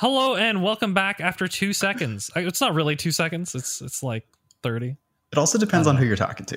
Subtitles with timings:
[0.00, 2.30] Hello and welcome back after two seconds.
[2.34, 3.54] It's not really two seconds.
[3.54, 4.26] It's it's like
[4.62, 4.96] thirty.
[5.30, 6.56] It also depends on who you're talking to.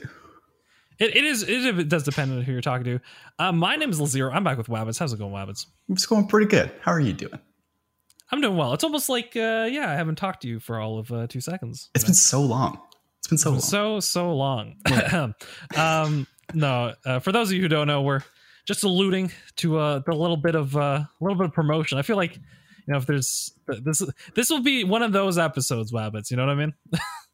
[0.97, 2.99] It, it is it, it does depend on who you're talking to.
[3.39, 4.33] Uh, my name is Lazero.
[4.33, 4.97] I'm back with Wabbits.
[4.97, 5.65] How's it going, Wabbits?
[5.89, 6.71] It's going pretty good.
[6.79, 7.37] How are you doing?
[8.31, 8.73] I'm doing well.
[8.73, 11.41] It's almost like uh, yeah, I haven't talked to you for all of uh, two
[11.41, 11.89] seconds.
[11.95, 12.79] It's been so long.
[13.17, 13.59] It's been so long.
[13.59, 14.77] so so long.
[15.75, 18.23] um, no, uh, for those of you who don't know, we're
[18.65, 21.97] just alluding to uh, the little bit of uh, a little bit of promotion.
[21.97, 22.39] I feel like
[22.85, 24.01] you know if there's this
[24.35, 26.31] this will be one of those episodes, Wabbits.
[26.31, 26.73] You know what I mean?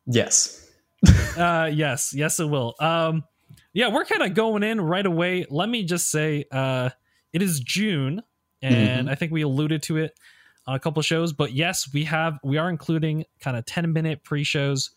[0.05, 0.65] yes.
[1.37, 3.23] uh yes yes it will um
[3.71, 6.89] yeah we're kind of going in right away let me just say uh
[7.31, 8.21] it is june
[8.61, 10.19] and i think we alluded to it
[10.67, 14.21] on a couple shows but yes we have we are including kind of 10 minute
[14.25, 14.91] pre-shows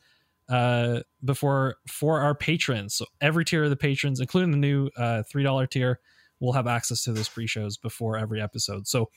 [0.49, 5.23] uh before for our patrons so every tier of the patrons including the new uh
[5.31, 6.01] three dollar tier
[6.41, 9.09] will have access to those pre-shows before every episode so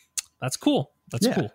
[0.42, 1.36] that's cool that's Yeah.
[1.36, 1.52] cool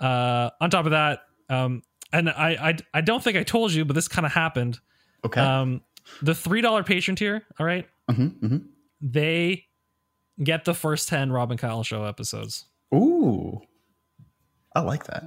[0.00, 3.84] uh on top of that um and I, I i don't think i told you
[3.84, 4.78] but this kind of happened
[5.24, 5.40] Okay.
[5.40, 5.80] um,
[6.20, 8.56] the three dollar patron tier, all right, hmm hmm
[9.00, 9.64] they
[10.42, 12.66] get the first ten Robin Kyle show episodes.
[12.94, 13.60] Ooh.
[14.76, 15.24] I like that.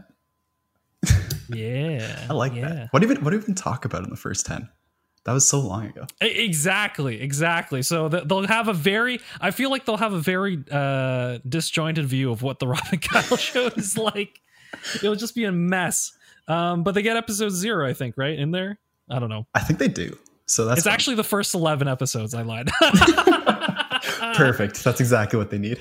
[1.50, 2.70] Yeah, I like yeah.
[2.70, 2.88] that.
[2.92, 4.70] What even what do you even talk about in the first 10?
[5.28, 6.06] That was so long ago.
[6.22, 7.82] Exactly, exactly.
[7.84, 9.20] So they'll have a very.
[9.42, 13.36] I feel like they'll have a very uh, disjointed view of what the Robin Kyle
[13.38, 14.40] show is like.
[14.96, 16.14] It'll just be a mess.
[16.48, 18.80] Um, but they get episode zero, I think, right in there.
[19.10, 19.46] I don't know.
[19.54, 20.18] I think they do.
[20.46, 20.94] So that's it's fine.
[20.94, 22.34] actually the first eleven episodes.
[22.34, 22.70] I lied.
[24.36, 24.84] perfect.
[24.84, 25.80] That's exactly what they need.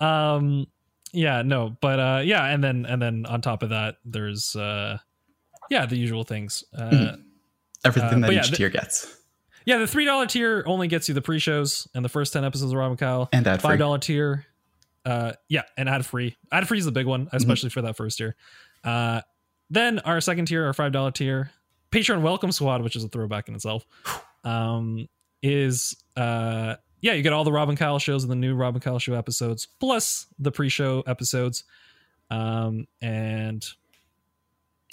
[0.00, 0.66] um
[1.12, 4.98] yeah no but uh yeah and then and then on top of that there's uh
[5.70, 7.22] yeah the usual things uh Mhm.
[7.86, 9.16] Everything Uh, that yeah, each the- tier gets.
[9.64, 12.72] yeah the three dollar tier only gets you the pre-shows and the first 10 episodes
[12.72, 13.28] of robin kyle.
[13.32, 14.46] And ad five dollar tier
[15.04, 17.36] uh yeah and ad free ad free is the big one Mm-hmm.
[17.36, 18.36] especially for that first tier.
[18.84, 19.20] Uh
[19.70, 21.50] then our second tier our five dollar tier
[21.90, 23.84] patreon welcome squad which is a throwback in itself
[24.44, 25.08] um
[25.42, 28.98] is uh yeah you get all the robin kyle shows and the new robin kyle
[28.98, 31.64] show episodes plus the pre-show episodes
[32.30, 33.66] um and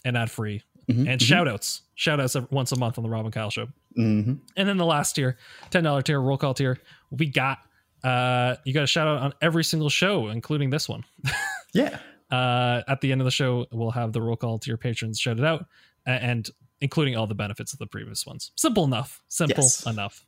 [0.05, 3.09] and ad free Mhm, and mhm, shout outs shout outs once a month on the
[3.09, 3.67] robin kyle show
[3.97, 4.39] mhm.
[4.57, 5.37] and then the last tier,
[5.69, 6.79] ten dollar tier, roll call tier.
[7.11, 7.59] We got
[8.03, 11.03] uh you got a shout out on every single show, including this one.
[11.73, 11.99] Yeah.
[12.31, 15.19] Uh at the end of the show, we'll have the roll call to your patrons
[15.19, 15.65] shouted out
[16.05, 16.49] and
[16.81, 18.51] including all the benefits of the previous ones.
[18.55, 19.21] Simple enough.
[19.29, 19.85] Simple Yes.
[19.87, 20.25] enough.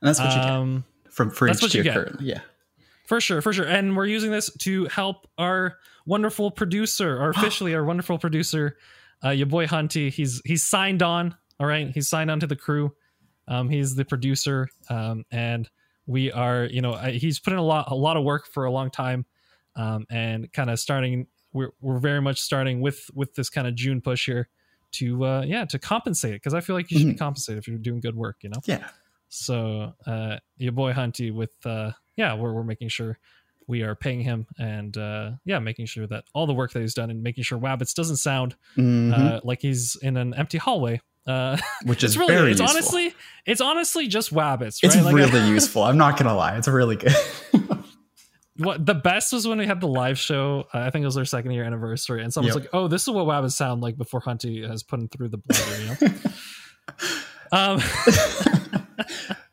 [0.00, 1.94] And that's what you get Um from for that's what you get.
[1.94, 2.26] currently.
[2.28, 2.40] Yeah.
[3.06, 3.66] for sure, for sure.
[3.66, 8.76] And we're using this to help our wonderful producer, or officially our wonderful producer,
[9.24, 10.12] uh, your boy Hunty.
[10.12, 11.36] He's he's signed on.
[11.60, 12.92] All right, he's signed on to the crew.
[13.48, 15.68] Um, he's the producer, um, and
[16.06, 18.70] we are, you know, he's put in a lot a lot of work for a
[18.70, 19.26] long time,
[19.76, 21.26] um, and kind of starting.
[21.52, 24.48] We're we're very much starting with with this kind of June push here
[24.90, 27.68] to uh yeah to compensate it because I feel like you should be compensated if
[27.68, 28.60] you're doing good work, you know.
[28.66, 28.88] Yeah.
[29.28, 33.18] So uh your boy Hunty with uh yeah, we're we're making sure
[33.68, 36.94] we are paying him and uh yeah, making sure that all the work that he's
[36.94, 39.12] done and making sure Wabbits doesn't sound Mhm.
[39.16, 41.00] uh like he's in an empty hallway.
[41.26, 42.76] Uh Which is really very it's useful.
[42.76, 43.14] honestly
[43.46, 44.84] it's honestly just Wabbits, right?
[44.84, 45.82] it's Like, really useful.
[45.84, 46.56] I'm not gonna lie.
[46.56, 47.14] It's really good.
[48.56, 50.64] what the best was when we had the live show.
[50.74, 52.64] Uh, I think it was our second year anniversary, and someone's Yep.
[52.64, 55.38] like, "Oh, this is what Wabbits sound like before Hunty has put him through the
[55.38, 57.56] blender," you know.
[57.56, 57.80] um,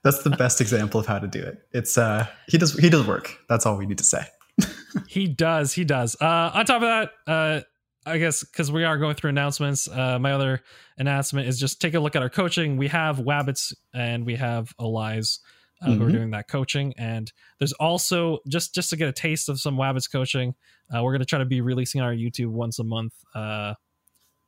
[0.05, 1.57] That's the best example of how to do it.
[1.73, 3.37] It's uh he does he does work.
[3.49, 4.21] That's all we need to say.
[5.09, 5.73] He does.
[5.73, 6.15] He does.
[6.21, 7.61] Uh, on top of that, uh,
[8.05, 10.61] I guess because we are going through announcements, uh, my other
[10.97, 12.77] announcement is just take a look at our coaching.
[12.77, 15.41] We have Wabbits and we have Elias
[15.81, 16.13] uh, who are Mhm.
[16.13, 17.29] doing that coaching, and
[17.59, 20.55] there's also just just to get a taste of some Wabbits coaching.
[20.95, 23.13] Uh, we're going to try to be releasing on our YouTube once a month.
[23.33, 23.73] Uh,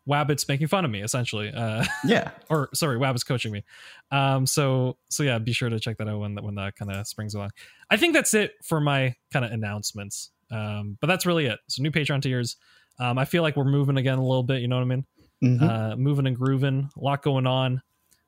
[0.08, 1.52] Wabbits making fun of me, essentially.
[1.54, 2.32] Uh, Yeah.
[2.50, 3.64] or sorry, Wab is coaching me.
[4.12, 6.92] Um, so so yeah, be sure to check that out when that when that kind
[6.92, 7.52] of springs along.
[7.90, 10.30] I think that's it for my kind of announcements.
[10.50, 11.60] Um, but that's really it.
[11.68, 12.56] So new Patreon tiers.
[13.00, 14.62] Um, I feel like we're moving again a little bit.
[14.62, 15.06] You know what I mean?
[15.44, 15.62] Mhm.
[15.62, 16.90] Uh, moving and grooving.
[16.96, 17.82] A lot going on.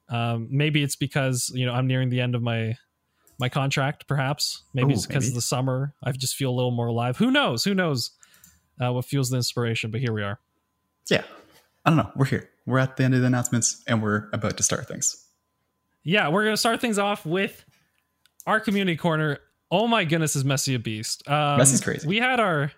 [0.10, 2.76] Um, maybe it's because you know I'm nearing the end of my
[3.40, 4.06] my contract.
[4.08, 5.94] Perhaps maybe Ooh, it's because of the summer.
[6.04, 7.18] I just feel a little more alive.
[7.18, 7.64] Who knows?
[7.64, 8.12] Who knows?
[8.82, 9.92] uh, what fuels the inspiration.
[9.92, 10.40] But here we are.
[11.10, 11.24] Yeah,
[11.90, 12.12] I don't know.
[12.16, 12.48] We're here.
[12.68, 15.26] We're at the end of the announcements, and we're about to start things.
[16.04, 17.66] Yeah, we're gonna start things off with
[18.46, 19.40] our community corner.
[19.72, 21.28] Oh my goodness, is Messi a beast?
[21.28, 22.08] Um, Messi's crazy.
[22.08, 22.72] We had our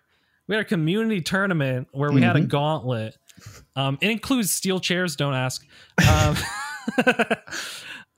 [0.48, 2.48] we had a community tournament where we had a Mhm.
[2.48, 3.18] gauntlet.
[3.76, 5.18] Um, it includes steel chairs.
[5.18, 5.66] Don't ask.
[6.10, 6.38] Um,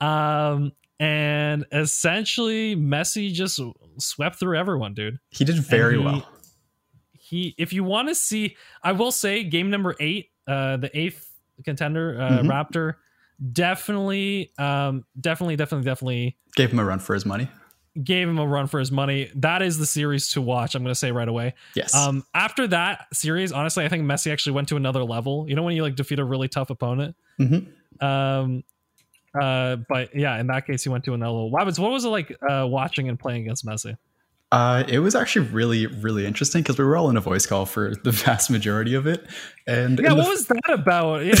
[0.00, 3.60] um, and essentially, Messi just
[3.98, 5.18] swept through everyone, dude.
[5.30, 6.28] He did very he- well.
[7.12, 11.30] He, if you want to see, I will say, game number eight, uh, the eighth
[11.64, 12.46] contender, uh, Mhm.
[12.48, 12.94] Raptor,
[13.52, 17.48] definitely, um, definitely, definitely, definitely Gave him a run for his money.
[18.02, 19.30] gave him a run for his money.
[19.36, 20.74] That is the series to watch.
[20.74, 21.54] I'm going to say right away.
[21.76, 21.94] Yes.
[21.94, 25.46] Um, after that series, honestly, I think Messi actually went to another level.
[25.48, 27.14] You know when you like defeat a really tough opponent.
[27.38, 27.68] Mhm.
[28.02, 28.64] Um,
[29.40, 31.50] uh, but yeah, in that case, he went to another level.
[31.52, 33.96] Wabbits, what was it like uh, watching and playing against Messi?
[34.54, 37.66] Uh, it was actually really, really interesting because we were all in a voice call
[37.66, 39.26] for the vast majority of it.
[39.66, 41.24] And Yeah, what was that about?
[41.24, 41.34] Yeah,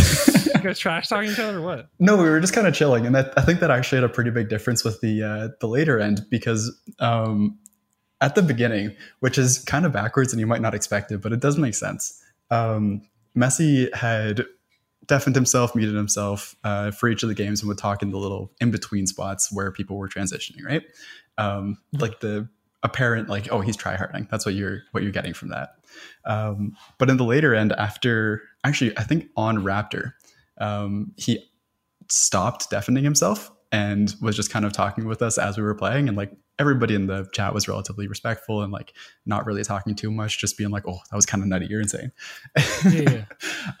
[0.60, 1.90] guys trash talking each other or what?
[2.00, 4.12] No, we were just kind of chilling, and that, I think that actually had a
[4.12, 7.56] pretty big difference with the uh, the later end because um,
[8.20, 11.32] at the beginning, which is kind of backwards, and you might not expect it, but
[11.32, 12.20] it does make sense.
[12.50, 13.02] Um,
[13.36, 14.44] Messi had
[15.06, 18.18] deafened himself, muted himself uh, for each of the games, and would talk in the
[18.18, 20.82] little in between spots where people were transitioning, right?
[21.38, 22.48] Um, like the
[22.84, 24.28] apparent, like, oh, he's tryharding.
[24.30, 25.70] That's what you're what you're getting from that.
[26.24, 30.12] Um, but in the later end, after actually, I think on Raptor,
[30.58, 31.44] um, he
[32.10, 36.06] stopped deafening himself and was just kind of talking with us as we were playing
[36.06, 38.92] and like everybody in the chat was relatively respectful and like
[39.26, 41.80] not really talking too much just being like oh that was kind of nutty you're
[41.80, 42.12] insane
[42.84, 43.24] Yeah, yeah.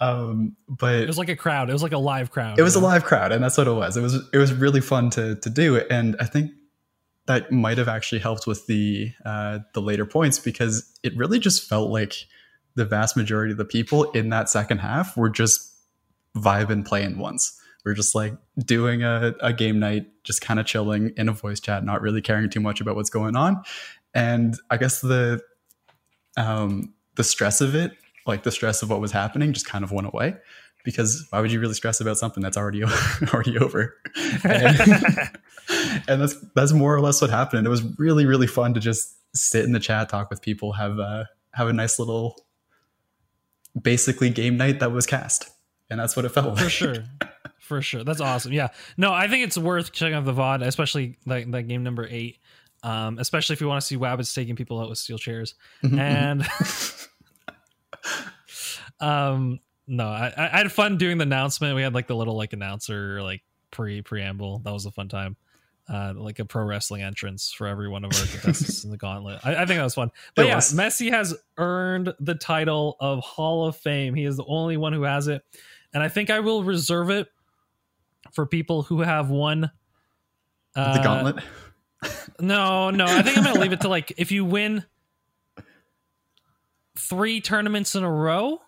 [0.00, 1.70] um but It was like a crowd.
[1.70, 2.58] It was like a live crowd.
[2.58, 4.80] it was a live crowd and that's what it was it was it was really
[4.80, 6.50] fun to to do and i think
[7.26, 11.68] that might have actually helped with the uh the later points because it really just
[11.68, 12.14] felt like
[12.74, 15.72] the vast majority of the people in that second half were just
[16.36, 21.12] vibing playing once we're just like doing a, a game night just kind of chilling
[21.16, 23.62] in a voice chat not really caring too much about what's going on.
[24.14, 25.42] And i guess the
[26.36, 27.92] um the stress of it
[28.26, 30.36] like the stress of what was happening just kind of went away
[30.84, 32.84] because why would you really stress about something that's already
[33.32, 33.94] already over?
[34.44, 34.78] And,
[36.08, 37.58] and that's that's more or less what happened.
[37.58, 40.72] And it was really really fun to just sit in the chat talk with people
[40.74, 42.36] have uh have a nice little
[43.80, 45.48] basically game night that was cast.
[45.90, 46.64] And that's what it felt like.
[46.64, 46.96] for sure.
[47.60, 48.04] For sure.
[48.04, 48.52] That's awesome.
[48.52, 48.68] Yeah.
[48.98, 52.38] No i think it's worth checking out the vod especially like that game number eight
[52.82, 55.54] um especially if you want to see wabbits taking people out with steel chairs.
[55.82, 56.46] Mhm, and
[59.00, 61.74] um no I, I had fun doing the announcement.
[61.76, 64.60] We had like the little like announcer like pre preamble.
[64.60, 65.36] That was a fun time.
[65.88, 69.40] Uh like a pro wrestling entrance for every one of our contestants in the gauntlet.
[69.44, 70.10] I, I think that was fun.
[70.34, 70.72] But It yeah was.
[70.72, 74.14] messi has earned the title of hall of fame.
[74.14, 75.42] He is the only one who has it.
[75.92, 77.28] And i think i will reserve it
[78.32, 79.70] for people who have won
[80.74, 81.44] uh, the gauntlet?
[82.40, 83.04] No, no.
[83.06, 84.84] I think I'm gonna leave it to like if you win
[86.96, 88.60] three tournaments in a row,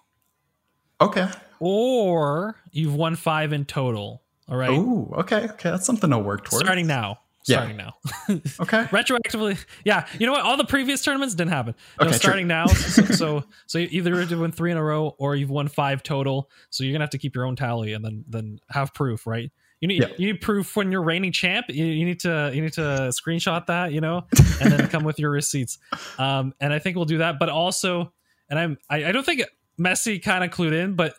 [1.00, 1.28] okay
[1.60, 4.22] or you've won five in total.
[4.48, 4.70] All right.
[4.70, 7.20] oh okay okay that's something to work towards Starting now.
[7.46, 7.58] Yeah.
[7.58, 7.94] Starting now.
[8.60, 10.06] okay Retroactively, yeah.
[10.18, 10.42] You know what?
[10.42, 11.74] All the previous tournaments didn't happen.
[12.00, 12.18] No, Okay, true.
[12.18, 12.66] starting now.
[12.66, 16.02] So, so, so you either to win three in a row, or you've won five
[16.02, 16.50] total.
[16.70, 19.50] So you're gonna have to keep your own tally and then then have proof, right?
[19.80, 20.08] You need Yeah.
[20.18, 21.66] you need proof when you're reigning champ.
[21.68, 24.24] You, you need to you need to screenshot that, you know,
[24.60, 25.78] and then come with your receipts.
[26.18, 27.38] Um, and I think we'll do that.
[27.38, 28.12] But also,
[28.50, 29.42] and I'm I, I don't think
[29.78, 31.14] Messi kind of clued in, but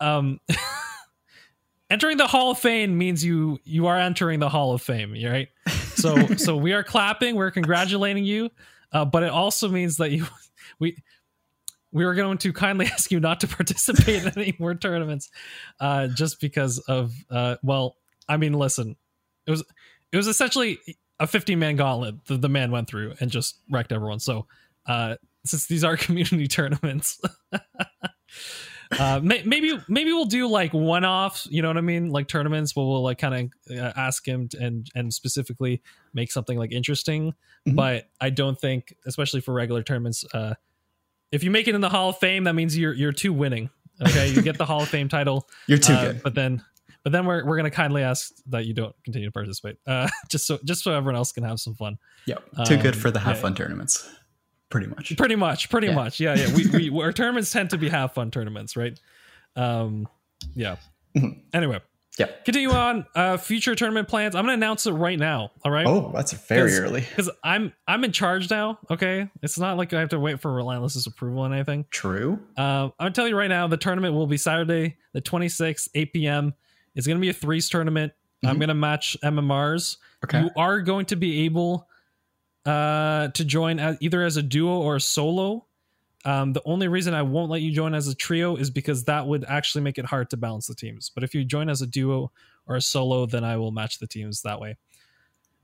[0.00, 0.40] um,
[1.90, 5.48] entering the Hall of Fame means you you are entering the Hall of Fame, right?
[5.94, 8.50] So so we are clapping, we're congratulating you,
[8.92, 10.26] uh, but it also means that you
[10.78, 10.96] we
[11.92, 15.30] we are going to kindly ask you not to participate in any more tournaments,
[15.80, 17.96] uh, just because of uh, well,
[18.28, 18.96] I mean, listen,
[19.46, 19.64] it was
[20.12, 20.78] it was essentially
[21.18, 24.20] a 15 man gauntlet that the man went through and just wrecked everyone.
[24.20, 24.46] So
[24.86, 27.20] uh, since these are community tournaments.
[28.98, 32.28] Uh, may, maybe maybe we'll do like one offs, you know what I mean, like
[32.28, 32.76] tournaments.
[32.76, 35.82] Where we'll like kind of uh, ask him to, and and specifically
[36.14, 37.34] make something like interesting.
[37.68, 37.74] Mhm.
[37.74, 40.54] But I don't think, especially for regular tournaments, uh,
[41.32, 43.70] if you make it in the Hall of Fame, that means you're you're two winning.
[44.00, 46.62] Okay, you get the Hall of Fame title, you're too uh, good but then
[47.02, 50.46] but then we're we're gonna kindly ask that you don't continue to participate, uh, just
[50.46, 51.98] so just so everyone else can have some fun.
[52.26, 53.42] yep too good um, for the have yeah.
[53.42, 54.08] fun tournaments
[54.70, 55.94] pretty much Pretty much, pretty Yeah.
[55.94, 56.20] much.
[56.20, 56.54] Yeah, yeah.
[56.54, 58.98] We, we our tournaments tend to be have fun tournaments, right?
[59.54, 60.08] Um,
[60.54, 60.76] yeah.
[61.16, 61.40] Mhm.
[61.54, 61.80] Anyway,
[62.18, 62.26] Yeah.
[62.44, 63.06] Continue on.
[63.14, 64.34] Uh, future tournament plans.
[64.34, 65.52] I'm gonna announce it right now.
[65.64, 65.86] All right.
[65.86, 67.00] Oh, that's very 'Cause- early.
[67.00, 68.78] Because I'm I'm in charge now.
[68.90, 69.28] Okay.
[69.42, 71.84] It's not like I have to wait for Relentless's approval and anything.
[71.90, 72.38] True.
[72.56, 76.54] Um, I'm tell you right now, the tournament will be Saturday, the 26th, 8 p.m.
[76.94, 78.12] It's going to be a threes tournament.
[78.44, 78.60] I'm Mhm.
[78.60, 79.96] going to match MMRs.
[80.24, 80.40] Okay.
[80.42, 81.88] You are going to be able
[82.66, 85.66] uh, to join as, either as a duo or a solo.
[86.24, 89.24] Um, the only reason I won't let you join as a trio is because that
[89.26, 91.10] would actually make it hard to balance the teams.
[91.14, 92.32] But if you join as a duo
[92.66, 94.76] or a solo, then I will match the teams that way.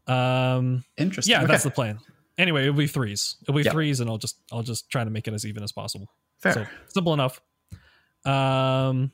[0.06, 1.32] Um, Interesting.
[1.32, 1.46] yeah, Okay.
[1.48, 1.98] that's the plan.
[2.38, 3.36] Anyway, it'll be threes.
[3.42, 3.72] It'll be Yeah.
[3.72, 6.08] threes, and I'll just I'll just try to make it as even as possible.
[6.38, 6.54] fair.
[6.54, 7.40] So simple enough.
[8.24, 9.12] Um,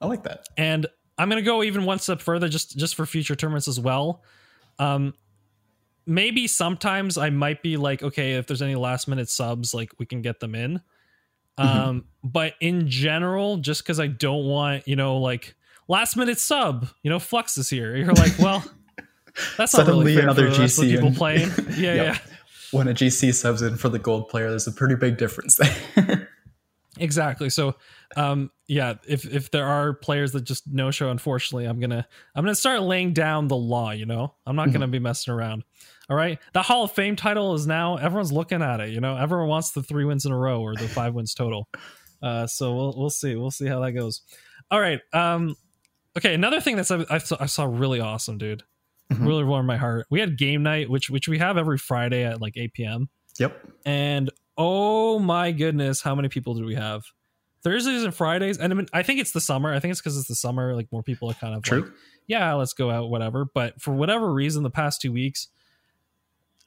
[0.00, 0.46] I like that.
[0.56, 0.86] and
[1.18, 4.22] I'm gonna go even one step further, just just for future tournaments as well.
[4.78, 5.14] Um,
[6.06, 10.06] maybe sometimes I might be like, okay, if there's any last minute subs, like we
[10.06, 10.80] can get them in.
[11.58, 11.64] Mhm.
[11.64, 15.54] Um, but in general, just because I don't want, you know, like
[15.88, 17.96] last minute sub, you know, Flux is here.
[17.96, 18.64] You're like, well,
[19.56, 21.50] that's not Suddenly really another for the rest of the GC people and- playing.
[21.76, 22.02] Yeah, Yeah.
[22.02, 22.18] yeah.
[22.72, 26.28] When a GC subs in for the gold player, there's a pretty big difference there.
[26.98, 27.74] exactly so
[28.14, 32.06] um yeah if if there are players that just no show unfortunately i'm gonna
[32.36, 35.64] i'm gonna start laying down the law you know i'm not gonna be messing around
[36.10, 39.16] all right the hall of fame title is now everyone's looking at it you know
[39.16, 41.68] everyone wants the three wins in a row or the five wins total
[42.22, 44.22] uh so we'll we'll see we'll see how that goes
[44.70, 45.56] all right um
[46.16, 48.62] okay another thing that's i saw, I saw really awesome dude
[49.12, 49.26] Mhm.
[49.26, 52.40] really warmed my heart we had game night which which we have every friday at
[52.40, 53.08] like 8 p.m
[53.38, 53.60] yep.
[53.84, 57.02] and oh my goodness, how many people do we have?
[57.64, 59.74] Thursdays and Fridays, and I mean, I think it's the summer.
[59.74, 60.76] I think it's because it's the summer.
[60.76, 61.82] Like more people are kind of True.
[61.82, 61.90] like,
[62.28, 63.46] yeah, let's go out, whatever.
[63.52, 65.48] But for whatever reason, the past two weeks,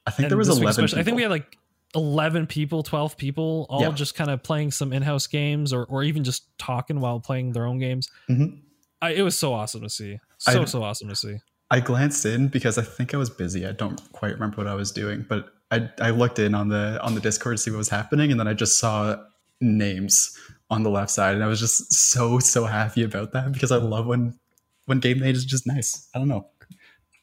[0.08, 0.68] I think and there was 11.
[0.68, 1.56] especially, I think we had like
[1.94, 3.90] eleven people, twelve people, all Yeah.
[3.92, 7.66] just kind of playing some in-house games, or or even just talking while playing their
[7.66, 8.10] own games.
[8.28, 8.58] Mhm.
[9.00, 10.18] I, it was so awesome to see.
[10.38, 11.36] So I- so awesome to see.
[11.70, 13.66] I glanced in because I think I was busy.
[13.66, 16.98] I don't quite remember what I was doing, but I, I looked in on the
[17.02, 19.16] on the Discord to see what was happening, and then I just saw
[19.60, 20.36] names
[20.70, 23.76] on the left side, and I was just so so happy about that because I
[23.76, 24.38] love when
[24.86, 26.08] when game night is just nice.
[26.14, 26.46] I don't know.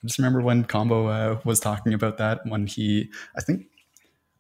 [0.06, 3.66] I just remember when Combo uh, was talking about that when he, I think,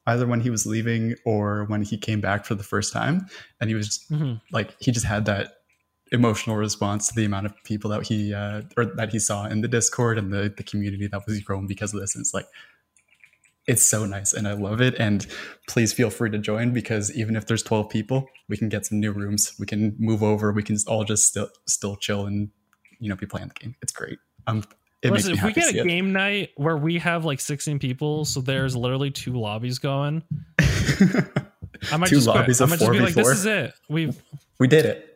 [0.05, 3.25] either when he was leaving or when he came back for the first time,
[3.59, 4.39] and he was just, Mhm.
[4.51, 5.53] like he just had that
[6.11, 9.61] emotional response to the amount of people that he uh, or that he saw in
[9.61, 12.13] the Discord and the the community that was grown because of this.
[12.13, 12.45] And it's like
[13.65, 14.93] it's so nice and I love it.
[14.99, 15.25] And
[15.67, 18.99] please feel free to join because even if there's 12 people, we can get some
[18.99, 19.55] new rooms.
[19.57, 20.51] We can move over.
[20.51, 22.51] We can all just still still chill and
[22.99, 23.75] you know be playing the game.
[23.81, 24.19] It's great.
[24.45, 24.63] Um,
[25.05, 25.87] it Listen, if we get a it.
[25.87, 30.23] game night where we have like 16 people, so there's literally two lobbies going,
[30.61, 32.35] I might Two just quit.
[32.37, 33.73] lobbies I of might just be like, this is it.
[33.89, 34.21] We've
[34.59, 35.15] we did it.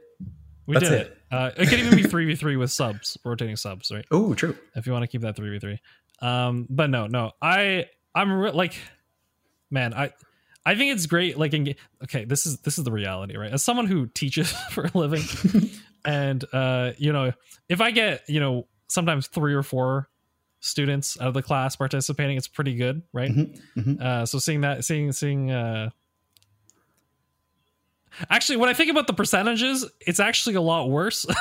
[0.65, 1.07] we That's did it.
[1.07, 1.17] it.
[1.31, 4.05] Uh, it could even be three v three with subs, rotating subs, right?
[4.11, 4.57] Oh, true.
[4.75, 5.79] If you want to keep that three v three.
[6.21, 8.75] Um, but no, no, I I'm re- like,
[9.71, 10.11] man, I
[10.65, 11.37] I think it's great.
[11.37, 13.51] Like, in, okay, this is this is the reality, right?
[13.51, 15.23] As someone who teaches for a living,
[16.03, 17.31] and uh, you know,
[17.69, 20.09] if I get you know sometimes three or four
[20.59, 23.31] students out of the class participating, it's pretty good, right?
[23.31, 24.01] Mhm, mhm.
[24.01, 25.51] Uh, so seeing that, seeing seeing.
[25.51, 25.89] Uh,
[28.29, 31.25] Actually, when I think about the percentages, it's actually a lot worse.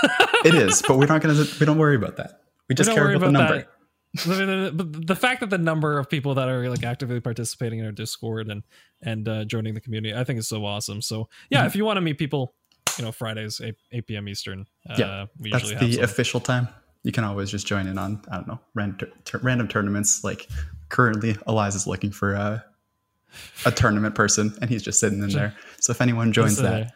[0.45, 1.45] It is, but we're not gonna.
[1.59, 2.43] We don't worry about that.
[2.69, 3.67] We just don't care worry about, the number.
[4.15, 7.87] the, the, the, fact that the number of people that are like actively participating in
[7.87, 8.63] our Discord and
[9.03, 11.03] and uh, joining the community, I think is so awesome.
[11.03, 11.67] So yeah, Mhm.
[11.67, 12.55] if you want to meet people,
[12.99, 14.29] you know, Fridays eight, 8 p.m.
[14.29, 14.67] Eastern.
[14.89, 16.05] Uh, Yeah, we That's the some.
[16.05, 16.69] official time.
[17.05, 20.23] You can always just join in on I don't know random, tur- random tournaments.
[20.25, 20.49] Like
[20.89, 22.65] currently, Eliza's looking for a
[23.65, 25.55] a tournament person, and he's just sitting in there.
[25.81, 26.93] So if anyone joins that,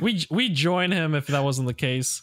[0.00, 2.22] we we join him if that wasn't the case.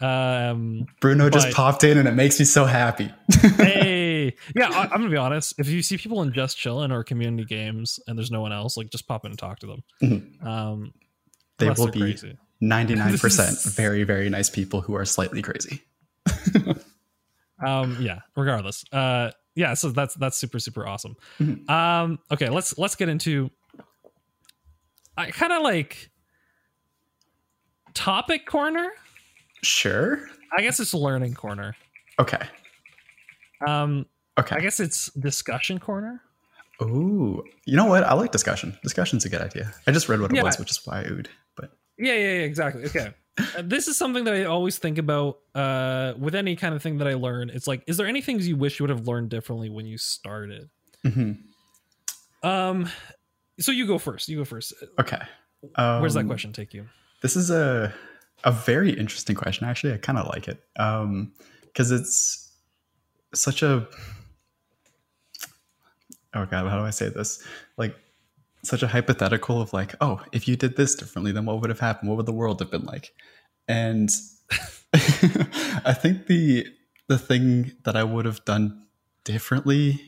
[0.00, 3.12] Um, Bruno just popped in, and it makes me so happy.
[3.58, 5.54] hey, yeah, I, I'm gonna be honest.
[5.58, 8.76] If you see people in just chilling or community games and there's no one else,
[8.78, 9.82] like just pop in and talk to them.
[10.02, 10.46] Mhm.
[10.46, 10.94] Um,
[11.58, 12.16] They will be
[12.62, 15.82] ninety nine percent very very nice people who are slightly crazy.
[17.66, 21.68] Um yeah regardless uh yeah so that's that's super super awesome Mhm.
[21.68, 23.50] um okay let's let's get into
[25.16, 26.10] i kind of like
[27.94, 28.90] topic corner
[29.62, 30.20] Sure.
[30.56, 31.76] i guess it's learning corner
[32.18, 32.42] Okay.
[33.66, 34.06] um
[34.38, 34.56] Okay.
[34.56, 36.22] i guess it's discussion corner
[36.82, 38.04] Ooh, you know what?
[38.04, 38.74] I like discussion.
[38.82, 39.70] Discussion's a good idea.
[39.86, 40.44] I just read what it Yeah.
[40.44, 41.26] was, which is why I oohed.
[41.54, 43.12] But yeah yeah, yeah exactly okay
[43.62, 47.08] this is something that i always think about uh with any kind of thing that
[47.08, 49.68] i learn it's like is there any things you wish you would have learned differently
[49.70, 50.68] when you started
[51.04, 51.38] Mhm.
[52.42, 52.88] um
[53.58, 55.20] so you go first you go first okay.
[55.76, 56.88] Um, where's that question take you
[57.22, 57.92] This is a
[58.44, 59.66] a very interesting question.
[59.66, 62.50] Actually, I kind of like it because it's
[63.34, 63.86] such a
[66.34, 67.44] oh god, how do I say this?
[67.76, 67.94] Like
[68.62, 71.80] such a hypothetical of like, oh, if you did this differently, then what would have
[71.80, 72.08] happened?
[72.08, 73.12] What would the world have been like?
[73.68, 74.10] And
[74.92, 76.66] I think the
[77.08, 78.86] the thing that I would have done
[79.24, 80.00] differently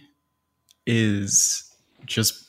[0.87, 1.71] is
[2.07, 2.49] just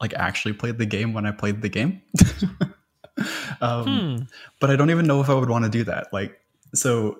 [0.00, 2.02] like actually played the game when I played the game.
[3.60, 4.24] um, hmm.
[4.60, 6.12] But I don't even know if I would want to do that.
[6.12, 6.38] Like,
[6.74, 7.18] so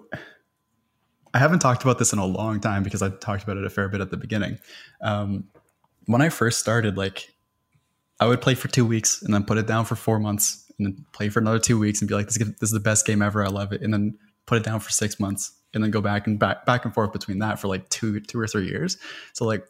[1.33, 3.71] I haven't talked about this in a long time because I talked about it a
[3.71, 4.59] fair bit at the beginning.
[5.01, 5.45] Um,
[6.07, 7.35] when I first started, like,
[8.19, 10.87] I would play for two weeks and then put it down for four months and
[10.87, 13.45] then play for another two weeks and be like, this, is the best game ever.
[13.45, 13.83] I love it.
[13.83, 16.85] And then put it down for six months and then go back and back, back
[16.85, 18.97] and forth between that for like two, two or three years.
[19.33, 19.67] So like,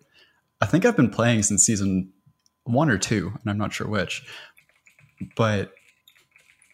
[0.60, 2.12] I think I've been playing since season
[2.64, 4.26] one or two, and I'm not sure which.
[5.36, 5.72] But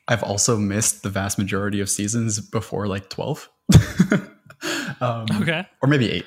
[0.09, 3.49] I've also missed the vast majority of seasons before like 12.
[5.01, 5.67] um, okay.
[5.81, 6.27] Or maybe eight,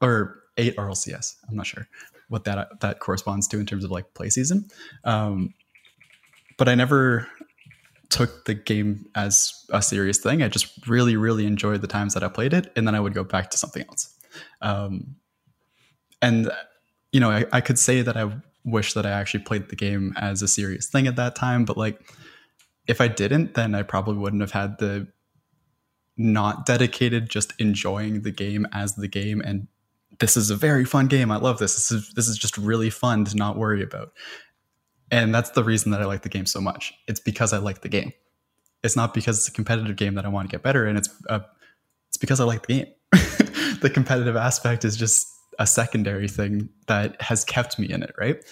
[0.00, 1.36] or eight RLCS.
[1.48, 1.88] I'm not sure
[2.28, 4.68] what that that corresponds to in terms of like play season.
[5.04, 5.54] Um,
[6.56, 7.26] but I never
[8.10, 10.42] took the game as a serious thing.
[10.42, 13.14] I just really, really enjoyed the times that I played it, and then I would
[13.14, 14.14] go back to something else.
[14.60, 15.16] Um,
[16.22, 16.50] and
[17.12, 18.30] you know, I, I could say that I
[18.64, 21.76] wish that I actually played the game as a serious thing at that time, but
[21.76, 22.00] like
[22.86, 25.08] if I didn't, then I probably wouldn't have had the
[26.16, 29.68] not dedicated, just enjoying the game as the game and
[30.20, 31.30] this is a very fun game.
[31.30, 31.74] I love this.
[31.74, 34.12] This is this is just really fun to not worry about.
[35.10, 36.92] And that's the reason that I like the game so much.
[37.06, 38.12] It's because I like the game.
[38.82, 41.08] It's not because it's a competitive game that I want to get better and it's
[41.28, 41.40] uh,
[42.08, 42.92] it's because I like the game.
[43.80, 45.26] the competitive aspect is just
[45.58, 48.44] a secondary thing that has kept me in it, right?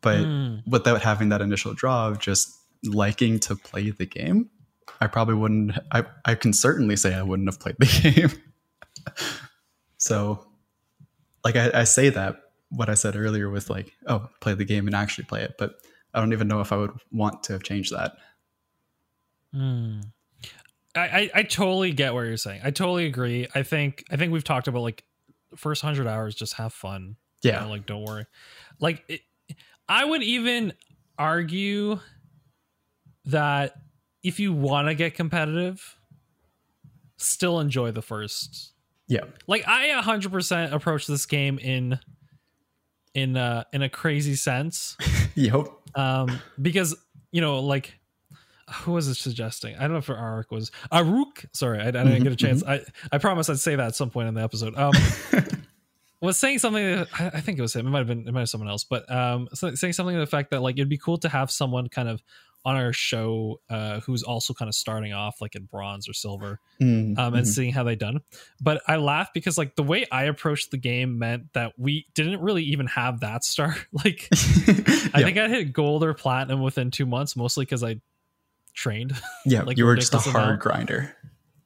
[0.00, 0.62] But mm.
[0.66, 4.50] without having that initial draw of just liking to play the game,
[5.00, 5.72] I probably wouldn't.
[5.92, 8.30] I, I can certainly say I wouldn't have played the game.
[9.98, 10.45] so,
[11.54, 12.36] like, I, I say that
[12.70, 15.76] what I said earlier with like, oh, play the game and actually play it, but
[16.12, 18.16] I don't even know if I would want to have changed that.
[19.54, 20.02] Mm.
[20.94, 22.62] I, I, totally get what you're saying.
[22.64, 23.46] I totally agree.
[23.54, 25.04] I think I think we've talked about like
[25.56, 28.26] first 100 hours just have fun yeah you know, like don't worry
[28.80, 29.20] like it,
[29.88, 30.72] i would even
[31.18, 31.98] argue
[33.24, 33.74] that
[34.22, 35.98] if you want to get competitive
[37.16, 38.72] still enjoy the first
[39.08, 41.98] yeah like i 100% approach this game in
[43.14, 44.96] in uh in a crazy sense
[45.34, 46.94] yep um because
[47.32, 47.94] you know like
[48.68, 49.76] who was it suggesting?
[49.76, 51.46] I don't know if Ark was Aruk.
[51.52, 52.64] Sorry, I, I didn't get a chance.
[52.64, 52.84] Mm-hmm.
[53.12, 54.76] I I promise I'd say that at some point in the episode.
[54.76, 54.92] Um,
[56.20, 56.84] was saying something.
[56.84, 57.86] That, I, I think it was him.
[57.86, 58.26] It might have been.
[58.26, 58.84] It might have someone else.
[58.84, 61.88] But um, saying something to the fact that like it'd be cool to have someone
[61.88, 62.22] kind of
[62.66, 66.60] on our show uh, who's also kind of starting off like in bronze or silver
[66.80, 67.18] mm-hmm.
[67.18, 67.50] um, and mm-hmm.
[67.50, 68.20] seeing how they done
[68.60, 72.40] but i laugh because like the way i approached the game meant that we didn't
[72.40, 73.74] really even have that star
[74.04, 77.96] like i think i hit gold or platinum within two months mostly because i
[78.76, 79.12] trained.
[79.48, 80.60] Yeah, like you were just a hard amount.
[80.60, 81.16] grinder.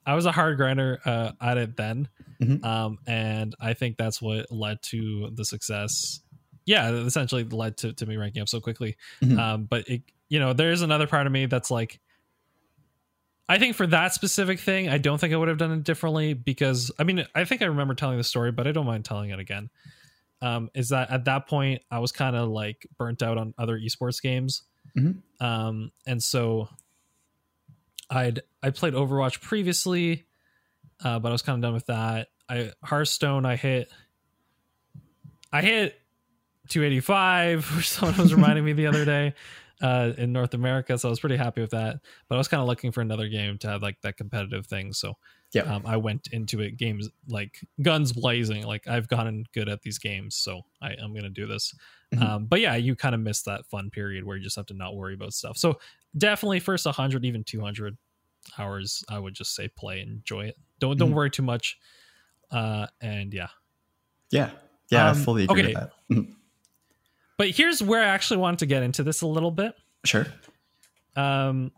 [0.05, 2.09] I was a hard grinder uh, at it then,
[2.41, 2.63] mm-hmm.
[2.63, 6.21] um, and I think that's what led to the success.
[6.67, 8.97] Yeah, essentially led to, to me ranking up so quickly.
[9.23, 9.39] Mm-hmm.
[9.39, 12.01] Um, but it, you know, there is another part of me that's like,
[13.49, 16.35] I think for that specific thing, I don't think I would have done it differently
[16.35, 19.31] because I mean, I think I remember telling the story, but I don't mind telling
[19.31, 19.69] it again.
[20.41, 23.79] Um, is that at that point I was kind of like burnt out on other
[23.79, 24.63] esports games,
[24.97, 25.45] mm-hmm.
[25.45, 26.69] um, and so
[28.09, 30.25] I'd I played Overwatch previously,
[31.05, 32.29] uh, but I was kind of done with that.
[32.49, 33.91] I Hearthstone I hit
[35.53, 36.01] I hit
[36.69, 39.35] 285, which someone was reminding me the other day
[39.81, 42.01] uh, in North America, so I was pretty happy with that.
[42.29, 44.93] But I was kind of looking for another game to have like that competitive thing,
[44.93, 45.15] so
[45.53, 48.65] yeah, um, I went into it games like guns blazing.
[48.67, 51.75] Like I've gotten good at these games, so I, am gonna do this.
[52.15, 52.25] Mm-hmm.
[52.25, 54.75] Um, but yeah, you kind of miss that fun period where you just have to
[54.75, 55.57] not worry about stuff.
[55.57, 55.79] So
[56.17, 57.97] definitely first 100 even 200
[58.59, 61.17] hours i would just say play enjoy it don't don't mm-hmm.
[61.17, 61.79] worry too much
[62.51, 63.49] uh and yeah
[64.31, 64.51] yeah
[64.91, 65.69] yeah um, i fully agree okay.
[65.69, 66.33] with that mm-hmm.
[67.41, 69.75] But here's where i actually wanted to get into this a little bit
[70.05, 70.27] sure
[71.17, 71.73] um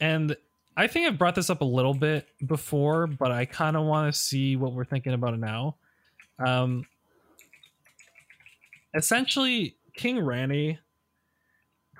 [0.00, 0.36] and
[0.76, 4.12] i think i've brought this up a little bit before but i kind of want
[4.12, 5.76] to see what we're thinking about it now
[6.44, 6.84] um
[8.94, 10.78] essentially king ranny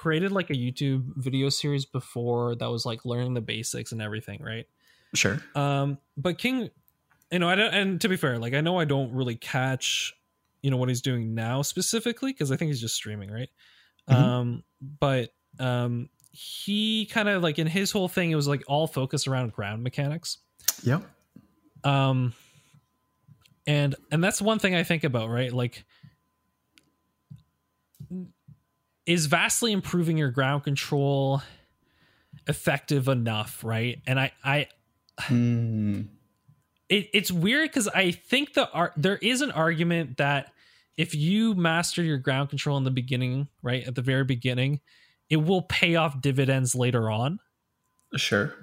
[0.05, 4.43] created like a YouTube video series before that was like learning the basics and everything,
[4.43, 4.67] right?
[5.15, 5.41] Sure.
[5.55, 6.69] Um, but King,
[7.31, 10.15] you know, I don't, and to be fair, like I know I don't really catch,
[10.65, 13.51] you know, what he's doing now specifically because I think he's just streaming, right?
[14.09, 14.23] Mm-hmm.
[14.23, 14.65] Um,
[14.99, 19.29] but um, he kind of like in his whole thing, it was like all focused
[19.29, 20.39] around ground mechanics.
[20.83, 21.03] Yep.
[21.85, 22.33] Um,
[23.67, 25.53] and and that's one thing I think about, right?
[25.53, 25.85] Like,
[29.05, 31.43] is vastly improving your ground control
[32.47, 34.01] effective enough, right?
[34.07, 34.69] And I I
[35.29, 36.09] Mm,
[36.89, 40.53] it, it's weird because I think the ar- there is an argument that
[40.97, 44.81] if you master your ground control in the beginning, right at the very beginning,
[45.31, 47.39] it will pay off dividends later on.
[48.17, 48.55] sure.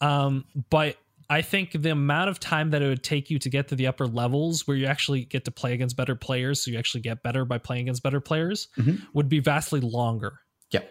[0.00, 0.96] Um, but
[1.28, 3.86] I think the amount of time that it would take you to get to the
[3.88, 7.22] upper levels where you actually get to play against better players, so you actually get
[7.22, 9.02] better by playing against better players, Mhm.
[9.14, 10.38] would be vastly longer.
[10.70, 10.82] Yeah.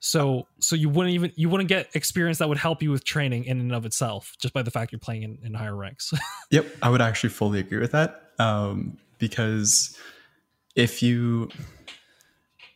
[0.00, 3.44] So so you wouldn't even you wouldn't get experience that would help you with training
[3.44, 6.12] in and of itself just by the fact you're playing in, in higher ranks.
[6.50, 9.96] Yep, I would actually fully agree with that um, because
[10.74, 11.48] if you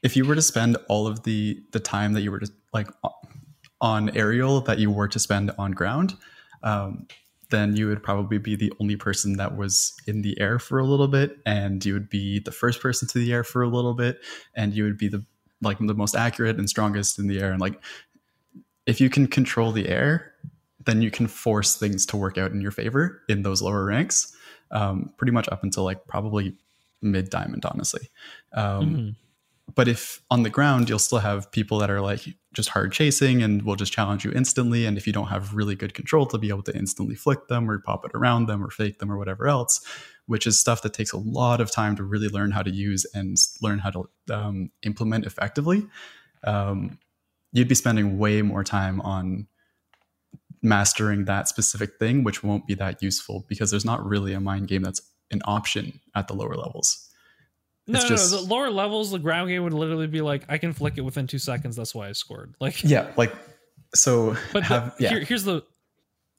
[0.02, 2.88] if you were to spend all of the the time that you were to like
[3.80, 6.14] on aerial that you were to spend on ground,
[6.62, 7.06] um,
[7.50, 10.84] then you would probably be the only person that was in the air for a
[10.84, 13.94] little bit, and you would be the first person to the air for a little
[13.94, 14.20] bit,
[14.54, 15.24] and you would be the
[15.62, 17.80] like the most accurate and strongest in the air, and like
[18.86, 20.34] if you can control the air
[20.86, 24.34] then you can force things to work out in your favor in those lower ranks,
[24.74, 26.54] um, pretty much up until like probably
[27.00, 28.08] mid diamond, honestly.
[28.52, 29.16] Um, Mhm.
[29.74, 32.20] But if on the ground, you'll still have people that are like
[32.52, 34.84] just hard chasing and will just challenge you instantly.
[34.84, 37.70] And if you don't have really good control to be able to instantly flick them
[37.70, 39.80] or pop it around them or fake them or whatever else,
[40.26, 43.06] which is stuff that takes a lot of time to really learn how to use
[43.14, 45.86] and learn how to um, implement effectively,
[46.44, 46.98] um,
[47.52, 49.46] you'd be spending way more time on
[50.64, 54.66] mastering that specific thing, which won't be that useful because there's not really a mind
[54.68, 55.00] game that's
[55.30, 57.08] an option at the lower levels.
[57.86, 58.42] No, It's no, just- no.
[58.42, 61.26] The lower levels, the ground game would literally be like, I can flick it within
[61.26, 61.76] two seconds.
[61.76, 62.54] That's why I scored.
[62.60, 63.32] Like, Yeah, like
[63.94, 64.36] so.
[64.52, 65.62] but the- have, yeah, here, here's the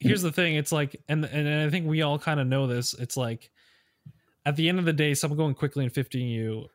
[0.00, 0.56] here's the thing.
[0.56, 2.94] It's like, and and I think we all kind of know this.
[2.94, 3.50] It's like,
[4.44, 6.66] at the end of the day, someone going quickly and 15 you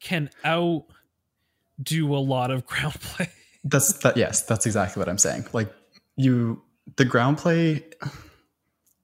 [0.00, 0.84] can out
[1.82, 3.28] do a lot of ground play.
[3.64, 4.16] that's that.
[4.16, 5.46] Yes, that's exactly what I'm saying.
[5.52, 5.72] Like
[6.16, 6.62] you,
[6.96, 7.84] the ground play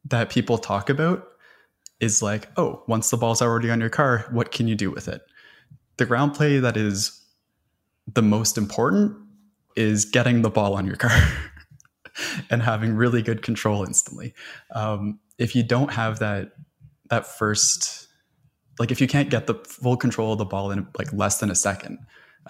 [0.07, 1.29] that people talk about
[2.01, 5.09] is like, oh, once the ball's already on your car, what can you do with
[5.09, 5.23] it?
[5.99, 7.25] The ground play that is
[8.13, 9.17] the most important
[9.77, 11.17] is getting the ball on your car
[12.51, 14.35] and having really good control instantly.
[14.75, 16.53] Um, if you don't have that,
[17.09, 18.09] that first,
[18.79, 21.51] like if you can't get the full control of the ball in like less than
[21.51, 21.99] a second,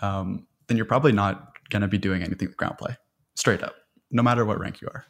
[0.00, 2.96] um, then you're probably not going to be doing anything with ground play,
[3.34, 3.74] straight up,
[4.12, 5.04] no matter what rank you are.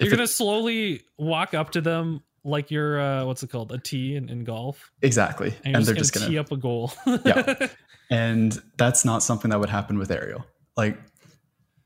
[0.00, 4.16] You're gonna slowly walk up to them like you're uh, what's it called, a tee
[4.16, 6.92] in, in golf, exactly, and, and, you're they're just just gonna, tee up a goal.
[7.24, 7.68] Yeah.
[8.10, 10.46] and that's not something that would happen with aerial
[10.78, 10.98] like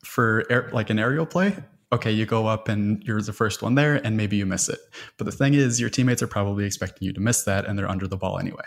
[0.05, 1.57] for air, like an aerial play
[1.93, 4.81] okay you go up and you're the first one there and maybe you miss it.
[5.19, 7.89] But the thing is your teammates are probably expecting you to miss that and they're
[7.89, 8.65] under the ball anyway.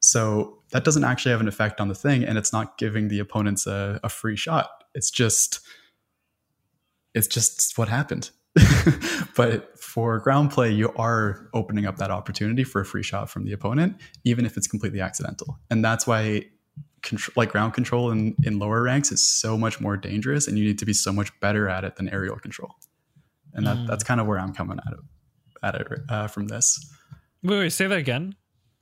[0.00, 3.20] So that doesn't actually have an effect on the thing and it's not giving the
[3.20, 4.68] opponents a, a free shot.
[4.94, 5.60] It's just
[7.18, 8.30] it's just what happened.
[9.36, 13.44] But for ground play you are opening up that opportunity for a free shot from
[13.44, 15.58] the opponent even if it's completely accidental.
[15.70, 16.46] And that's why
[17.02, 20.64] control, like ground control in, in lower ranks is so much more dangerous and you
[20.64, 22.72] need to be so much better at it than aerial control.
[23.54, 23.86] And that, Mm.
[23.86, 24.98] that's kind of where i'm coming at it,
[25.62, 26.66] at it uh, from this.
[27.42, 28.34] Wait, wait, say that again.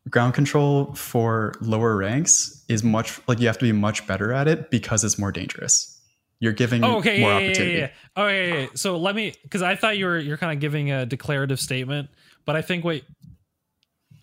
[0.08, 4.46] ground control for lower ranks is much like you have to be much better at
[4.48, 5.95] it because it's more dangerous
[6.40, 7.90] you're giving Oh, okay, more yeah, opportunity yeah, yeah.
[8.16, 8.66] Oh, yeah, yeah.
[8.74, 12.10] So let me, because I thought you were you're kind of giving a declarative statement,
[12.44, 13.04] but I think wait,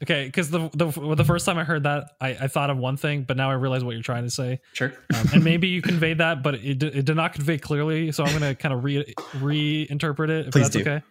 [0.04, 2.98] okay, because the, the the first time I heard that, I, I thought of one
[2.98, 5.82] thing, but now I realize what you're trying to say, sure um, and maybe you
[5.82, 8.12] conveyed that, but it, it did not convey clearly.
[8.12, 10.82] So I'm gonna kind of re reinterpret it if Please that's do.
[10.82, 11.02] okay.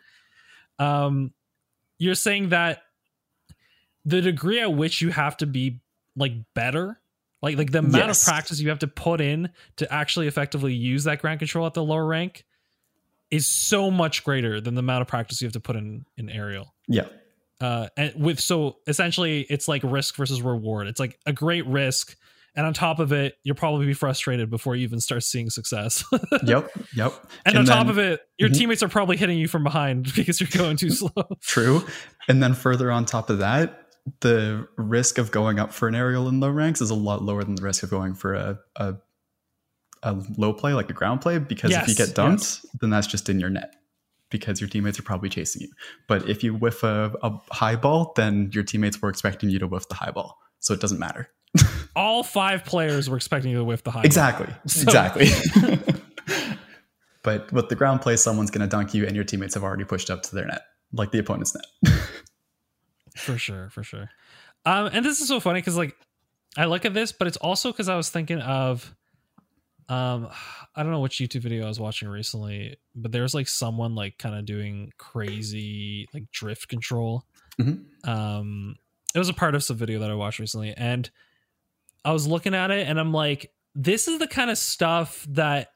[0.78, 1.32] Um,
[1.98, 2.82] you're saying that
[4.04, 5.80] the degree at which you have to be
[6.16, 6.98] like better
[7.42, 8.22] like like the amount Yes.
[8.22, 11.74] of practice you have to put in to actually effectively use that ground control at
[11.74, 12.44] the lower rank
[13.30, 16.28] is so much greater than the amount of practice you have to put in in
[16.30, 17.06] aerial yeah
[17.60, 22.16] uh and with so essentially it's like risk versus reward it's like a great risk
[22.54, 26.04] and on top of it you'll probably be frustrated before you even start seeing success
[26.44, 27.12] yep yep
[27.46, 28.54] and, on top of it your Mhm.
[28.58, 31.82] teammates are probably hitting you from behind because you're going too slow True.
[32.28, 33.81] And then further on top of that,
[34.20, 37.44] the risk of going up for an aerial in low ranks is a lot lower
[37.44, 38.94] than the risk of going for a a,
[40.02, 43.06] a low play like a ground play because if you Yes, get dumped, then that's
[43.06, 43.74] just in your net
[44.30, 45.68] because your teammates are probably chasing you.
[46.08, 49.66] But if you whiff a, a high ball, then your teammates were expecting you to
[49.68, 51.28] whiff the high ball, so it doesn't matter.
[51.96, 54.02] all five players were expecting you to whiff the high.
[54.02, 54.48] Exactly.
[54.66, 55.28] So- Exactly.
[57.22, 59.84] but with the ground play, someone's going to dunk you, and your teammates have already
[59.84, 60.62] pushed up to their net,
[60.92, 61.94] like the opponent's net.
[63.16, 64.08] For sure for sure
[64.66, 65.94] um and this is so funny because like
[66.56, 68.94] i look at this but it's also because i was thinking of
[69.88, 70.28] um
[70.76, 74.16] i don't know which youtube video i was watching recently but there's like someone like
[74.18, 77.24] kind of doing crazy like drift control
[77.60, 77.84] Mhm.
[78.08, 78.76] um
[79.14, 81.10] it was a part of some video that i watched recently and
[82.04, 85.68] i was looking at it and i'm like this is the kind of stuff that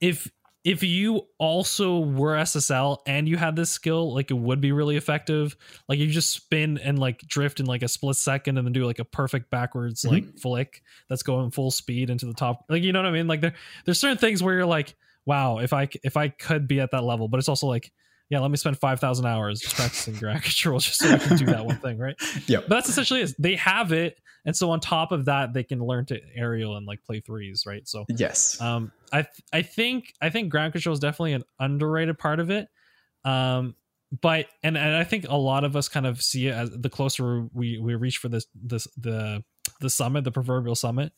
[0.00, 0.30] if
[0.62, 4.96] if you also were SSL and you had this skill, like it would be really
[4.96, 5.56] effective.
[5.88, 8.84] Like you just spin and like drift in like a split second and then do
[8.84, 10.10] like a perfect backwards Mhm.
[10.10, 12.64] like flick that's going full speed into the top.
[12.68, 13.26] Like you know what I mean?
[13.26, 13.54] Like there
[13.86, 14.94] there's certain things where you're like,
[15.24, 17.90] wow, if I if I could be at that level, but it's also like,
[18.28, 21.38] yeah, let me spend five thousand hours just practicing ground control just so I can
[21.38, 22.16] do that one thing, right?
[22.46, 22.58] Yeah.
[22.60, 23.34] But that's essentially it.
[23.38, 26.86] They have it, and so on top of that, they can learn to aerial and
[26.86, 27.86] like play threes, right?
[27.86, 28.60] So yes.
[28.60, 32.50] um, I th- I think I think ground control is definitely an underrated part of
[32.50, 32.68] it.
[33.24, 33.74] Um,
[34.22, 36.90] but and, and I think a lot of us kind of see it as the
[36.90, 39.44] closer we we reach for this this the
[39.80, 41.12] the summit, the proverbial summit,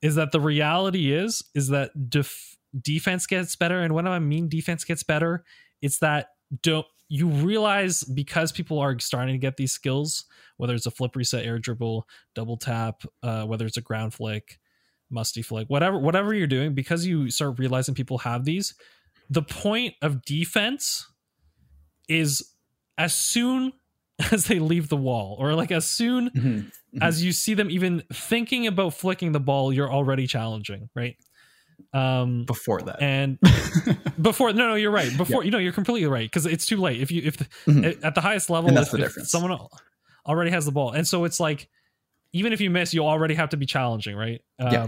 [0.00, 4.48] is that the reality is is that def- defense gets better, and when I mean
[4.48, 5.44] defense gets better,
[5.82, 6.28] it's that
[6.62, 10.24] don't you realize because people are starting to get these skills,
[10.56, 14.58] whether it's a flip reset, air dribble, double tap, uh, whether it's a ground flick,
[15.10, 18.74] musty flick, whatever whatever you're doing, because you start realizing people have these,
[19.28, 21.06] the point of defense
[22.08, 22.54] is
[22.96, 23.72] as soon
[24.32, 26.70] as they leave the wall, or like as soon Mhm.
[26.94, 27.02] Mhm.
[27.02, 31.16] as you see them even thinking about flicking the ball, you're already challenging, right?
[31.94, 33.02] Um, Before that.
[33.02, 33.38] and
[34.22, 37.02] before no no you're right before you know you're completely right because it's too late
[37.02, 38.02] if you if Mhm.
[38.02, 39.30] at the highest level And that's if, the if difference.
[39.30, 39.58] someone
[40.26, 41.68] already has the ball and so it's like
[42.32, 44.86] even if you miss you already have to be challenging right um Yeah.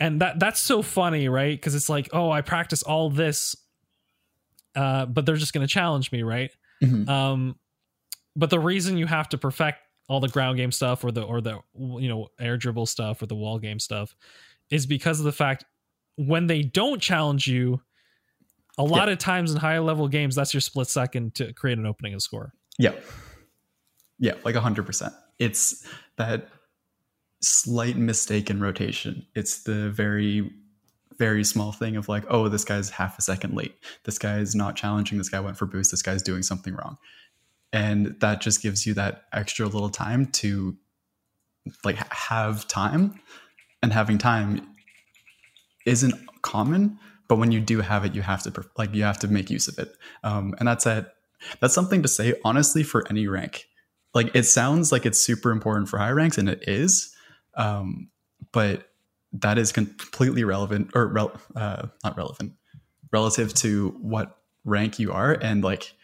[0.00, 3.56] and that that's so funny right because it's like oh i practice all this
[4.76, 6.50] uh but they're just going to challenge me right
[6.82, 7.08] Mhm.
[7.08, 7.56] um
[8.36, 11.40] but the reason you have to perfect all the ground game stuff or the or
[11.40, 14.14] the you know air dribble stuff or the wall game stuff
[14.70, 15.64] is because of the fact
[16.16, 17.80] when they don't challenge you
[18.78, 21.86] a lot of times in higher level games that's your split second to create an
[21.86, 22.92] opening and score Yeah.
[24.18, 25.14] Yeah, like 100%.
[25.38, 26.48] It's that
[27.40, 29.26] slight mistake in rotation.
[29.34, 30.52] It's the very,
[31.18, 33.74] very small thing of like, oh, this guy's half a second late.
[34.04, 35.16] This guy is not challenging.
[35.18, 35.90] This guy went for boost.
[35.90, 36.98] This guy's doing something wrong.
[37.72, 40.76] And that just gives you that extra little time to
[41.84, 43.20] like have time.
[43.82, 44.66] And having time
[45.86, 49.28] isn't common, but when you do have it, you have to like you have to
[49.28, 49.96] make use of it.
[50.22, 51.14] Um, and that's at
[51.60, 53.66] that's something to say honestly for any rank
[54.14, 57.14] like it sounds like it's super important for high ranks and it is
[57.54, 58.10] um,
[58.52, 58.88] but
[59.32, 61.16] that is completely relevant or
[61.56, 62.52] uh, not relevant
[63.12, 65.94] relative to what rank you are and like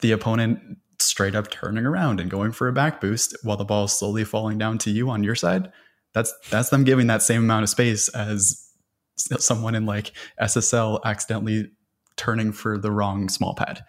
[0.00, 3.84] the opponent straight up turning around and going for a back boost while the ball
[3.84, 5.72] is slowly falling down to you on your side
[6.14, 8.68] that's that's them giving that same amount of space as
[9.16, 11.70] someone in like ssl accidentally
[12.16, 13.84] turning for the wrong small pad.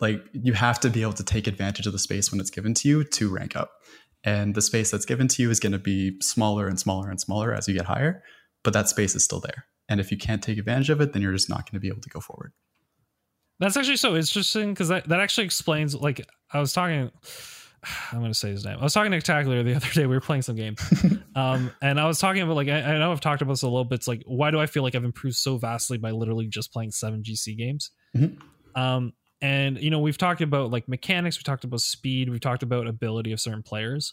[0.00, 2.74] Like you have to be able to take advantage of the space when it's given
[2.74, 3.72] to you to rank up.
[4.22, 7.20] And the space that's given to you is going to be smaller and smaller and
[7.20, 8.22] smaller as you get higher
[8.62, 9.64] but that space is still there.
[9.88, 11.88] And if you can't take advantage of it then you're just not going to be
[11.88, 12.52] able to go forward.
[13.58, 17.10] That's actually so interesting because that, that actually explains like i was talking
[18.12, 18.76] i'm going to say his name.
[18.78, 20.06] I was talking to Tackler the other day.
[20.06, 20.76] We were playing some game.
[21.36, 23.68] Um and i was talking about like I, I know i've talked about this a
[23.68, 23.96] little bit.
[24.00, 26.90] It's like why do i feel like i've improved so vastly by literally just playing
[26.90, 27.92] seven gc games?
[28.16, 28.36] Mhm.
[28.74, 31.38] um and you know we've talked about like mechanics.
[31.38, 32.28] We talked about speed.
[32.28, 34.12] We've talked about ability of certain players.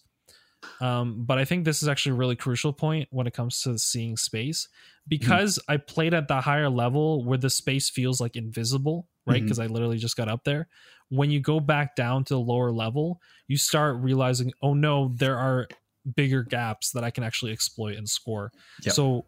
[0.79, 3.77] Um but i think this is actually a really crucial point when it comes to
[3.79, 4.67] seeing space.
[5.07, 9.45] Because i played at the higher level where the space feels like invisible right mm-hmm.
[9.45, 10.67] because i literally just got up there
[11.09, 15.37] when you go back down to the lower level you start realizing oh no there
[15.37, 15.67] are
[16.15, 18.51] bigger gaps that i can actually exploit and score
[18.83, 18.93] Yep.
[18.93, 19.25] so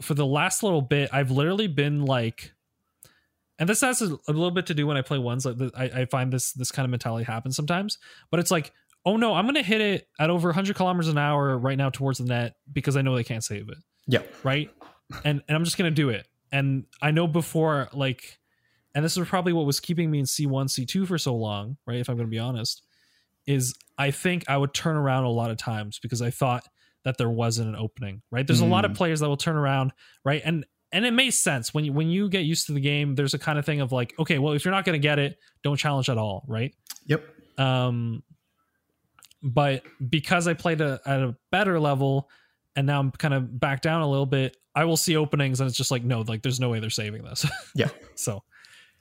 [0.00, 2.52] for the last little bit i've literally been like
[3.62, 6.00] and this has a, little bit to do when I play ones like the, I,
[6.00, 7.96] I find this this kind of mentality happens sometimes.
[8.30, 8.72] But it's like,
[9.06, 12.18] oh no, I'm gonna hit it at over 100 kilometers an hour right now towards
[12.18, 14.68] the net because I know they can't save it, yeah right?
[15.24, 16.26] and and I'm just gonna do it.
[16.50, 18.38] And I know before like,
[18.94, 21.98] and this is probably what was keeping me in C1, C2 for so long, right?
[21.98, 22.82] If I'm gonna be honest,
[23.46, 26.64] is I think I would turn around a lot of times because I thought
[27.04, 28.46] that there wasn't an opening, right?
[28.46, 28.96] There's a lot of Mm.
[28.96, 29.92] players that will turn around,
[30.24, 30.40] right?
[30.44, 33.14] And and it makes sense when you when you get used to the game.
[33.14, 35.18] There's a kind of thing of like, okay, well, if you're not going to get
[35.18, 36.74] it, don't challenge at all, right?
[37.06, 37.24] yep
[37.58, 38.22] Um,
[39.42, 42.28] but because I played a, at a better level,
[42.76, 45.68] and now I'm kind of back down a little bit, I will see openings, and
[45.68, 47.44] it's just like, no, like there's no way they're saving this.
[47.74, 47.88] Yeah.
[48.14, 48.42] so,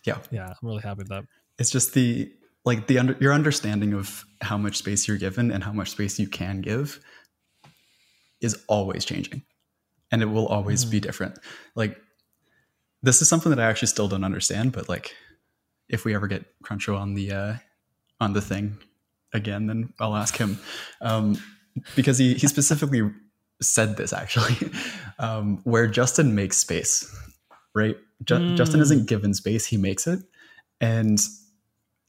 [0.05, 0.17] Yeah.
[0.31, 1.25] yeah, I'm really happy with that.
[1.57, 2.31] It's just the
[2.63, 6.19] like the under, your understanding of how much space you're given and how much space
[6.19, 6.99] you can give
[8.39, 9.43] is always changing,
[10.11, 11.37] and it will always be different.
[11.75, 11.97] Like
[13.03, 15.15] this is something that I actually still don't understand, but like
[15.89, 17.53] if we ever get Cruncho on the uh,
[18.19, 18.77] on the thing
[19.33, 20.59] again, then I'll ask him
[21.01, 21.37] um,
[21.95, 23.11] because he he specifically
[23.61, 24.71] said this actually,
[25.19, 27.05] um, where Justin makes space,
[27.73, 27.95] right?
[28.23, 28.84] Ju- Justin Mm.
[28.84, 30.19] isn't given space; he makes it,
[30.79, 31.19] and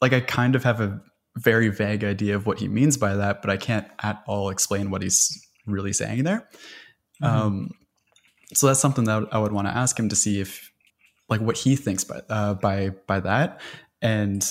[0.00, 1.00] like I kind of have a
[1.38, 4.90] very vague idea of what he means by that, but I can't at all explain
[4.90, 6.48] what he's really saying there.
[7.22, 7.26] Mhm.
[7.28, 7.70] Um,
[8.54, 10.70] so that's something that I would want to ask him to see if,
[11.30, 13.60] like, what he thinks by uh, by by that,
[14.02, 14.44] and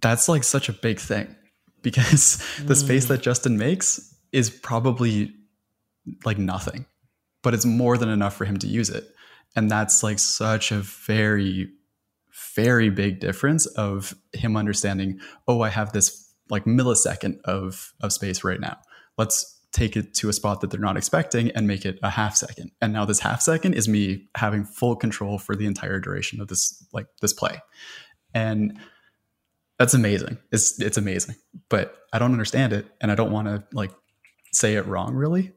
[0.00, 1.34] that's like such a big thing
[1.82, 3.08] because the space Mm.
[3.08, 5.32] that Justin makes is probably
[6.24, 6.86] like nothing,
[7.42, 9.08] but it's more than enough for him to use it,
[9.56, 11.70] and that's like such a very
[12.54, 18.44] very big difference of him understanding oh i have this like millisecond of of space
[18.44, 18.78] right now.
[19.16, 22.34] Let's take it to a spot that they're not expecting and make it a half
[22.34, 22.70] second.
[22.80, 26.48] And now this half second is me having full control for the entire duration of
[26.48, 27.60] this like this play.
[28.34, 28.78] And
[29.78, 30.38] that's amazing.
[30.52, 31.36] It's it's amazing.
[31.68, 33.92] But i don't understand it and i don't want to like
[34.52, 35.52] say it wrong really.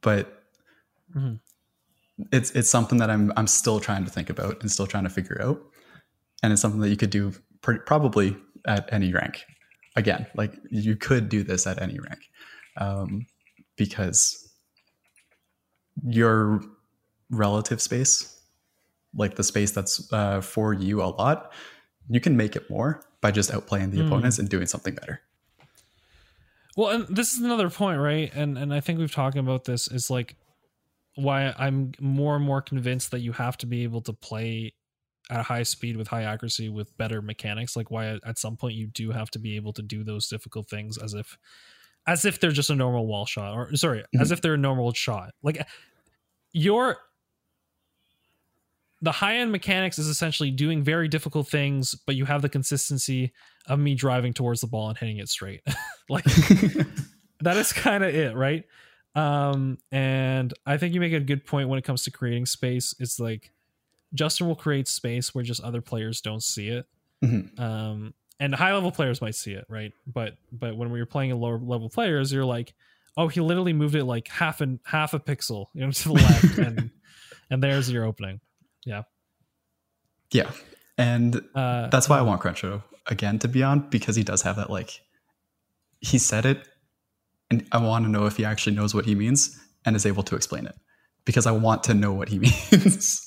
[0.00, 0.37] But
[1.18, 1.40] Mhm.
[2.32, 5.10] it's it's something that i'm i'm still trying to think about and still trying to
[5.10, 5.60] figure out
[6.42, 9.44] and it's something that you could do pr- probably at any rank
[9.96, 12.20] again like you could do this at any rank
[12.76, 13.26] um,
[13.76, 14.52] because
[16.04, 16.60] your
[17.30, 18.40] relative space
[19.14, 21.52] like the space that's uh, for you a lot
[22.08, 24.06] you can make it more by just outplaying the Hmm.
[24.06, 25.20] opponents and doing something better
[26.76, 28.30] Well, and this is another point, right?
[28.34, 30.36] And and I think we've talked about this is like
[31.18, 34.72] why I'm more and more convinced that you have to be able to play
[35.30, 37.76] at a high speed with high accuracy with better mechanics.
[37.76, 40.28] Like why at- at some point you do have to be able to do those
[40.28, 41.36] difficult things as if
[42.06, 44.32] as if they're just a normal wall shot or sorry, as mm-hmm.
[44.32, 45.34] if they're a normal shot.
[45.42, 45.66] Like
[46.52, 46.96] your
[49.02, 53.32] the high end mechanics is essentially doing very difficult things, but you have the consistency
[53.66, 55.62] of me driving towards the ball and hitting it straight.
[56.08, 56.24] like
[57.40, 58.64] that is kind of it, right?
[59.18, 62.94] Um, and I think you make a good point when it comes to creating space.
[62.98, 63.52] It's like
[64.14, 66.86] Justin will create space where just other players don't see it.
[67.22, 67.58] Mhm.
[67.58, 69.92] Um, and high level players might see it, right?
[70.06, 72.74] But but when we were playing a lower level players, you're like,
[73.16, 76.14] oh, he literally moved it like half and half a pixel, you know, to the
[76.14, 76.90] left, and
[77.50, 78.40] and there's your opening.
[78.84, 79.02] Yeah.
[80.30, 80.50] Yeah
[80.98, 84.56] and Uh, that's why i want cruncho again to be on because he does have
[84.56, 85.00] that like
[86.00, 86.66] he said it
[87.50, 90.22] and i want to know if he actually knows what he means and is able
[90.22, 90.74] to explain it
[91.24, 93.24] because i want to know what he means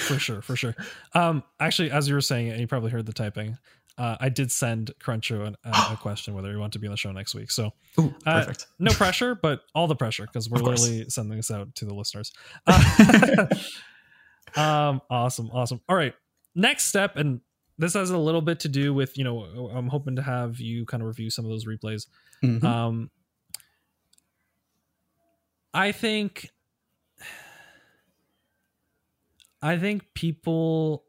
[0.00, 0.74] for sure, for sure.
[1.14, 3.58] Um, actually, as you were saying it, and you probably heard the typing.
[3.98, 6.92] Uh, I did send Cruncho an, a, a question whether he want to be on
[6.92, 7.50] the show next week.
[7.50, 11.50] So Ooh, Uh, perfect no pressure, but all the pressure because we're literally sending this
[11.50, 12.32] out to the listeners.
[12.66, 13.46] Uh,
[14.56, 15.80] um, awesome, awesome.
[15.88, 16.14] All right,
[16.54, 17.40] next step, and
[17.78, 20.86] this has a little bit to do with you know I'm hoping to have you
[20.86, 22.06] kind of review some of those replays.
[22.42, 22.64] Mhm.
[22.64, 23.10] Um,
[25.72, 26.50] I think,
[29.62, 31.04] I think people.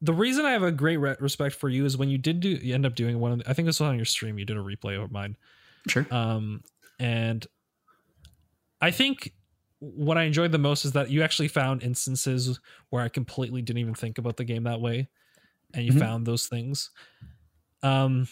[0.00, 2.50] The reason I have a great re- respect for you is when you did do,
[2.50, 3.32] you end up doing one.
[3.32, 4.38] Of the, I think this was on your stream.
[4.38, 5.36] You did a replay of mine,
[5.88, 6.62] sure um,
[7.00, 7.44] and
[8.80, 9.32] I think
[9.80, 13.78] what I enjoyed the most is that you actually found instances where I completely didn't
[13.80, 15.08] even think about the game that way,
[15.74, 15.98] and you Mhm.
[15.98, 16.90] found those things.
[17.82, 18.28] Um,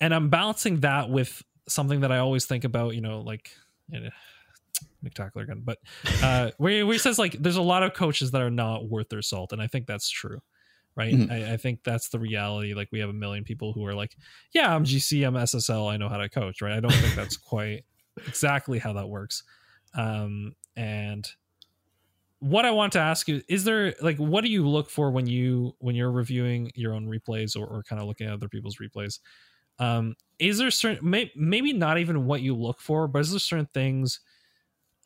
[0.00, 2.94] and I'm balancing that with something that I always think about.
[2.94, 3.50] You know, like.
[5.04, 5.78] McTackler again, but
[6.22, 9.08] uh, where, where he says like there's a lot of coaches that are not worth
[9.08, 10.40] their salt, and I think that's true,
[10.96, 11.14] right?
[11.14, 11.30] Mhm.
[11.30, 12.74] I, I think that's the reality.
[12.74, 14.16] Like we have a million people who are like,
[14.52, 16.72] yeah, I'm GC, I'm SSL, I know how to coach, right?
[16.72, 17.84] I don't think that's quite
[18.26, 19.42] exactly how that works.
[19.94, 21.26] Um, and
[22.40, 25.26] what I want to ask you is there like what do you look for when
[25.26, 28.76] you when you're reviewing your own replays or, or kind of looking at other people's
[28.76, 29.20] replays?
[29.78, 33.38] Um, is there certain may, maybe not even what you look for, but is there
[33.40, 34.20] certain things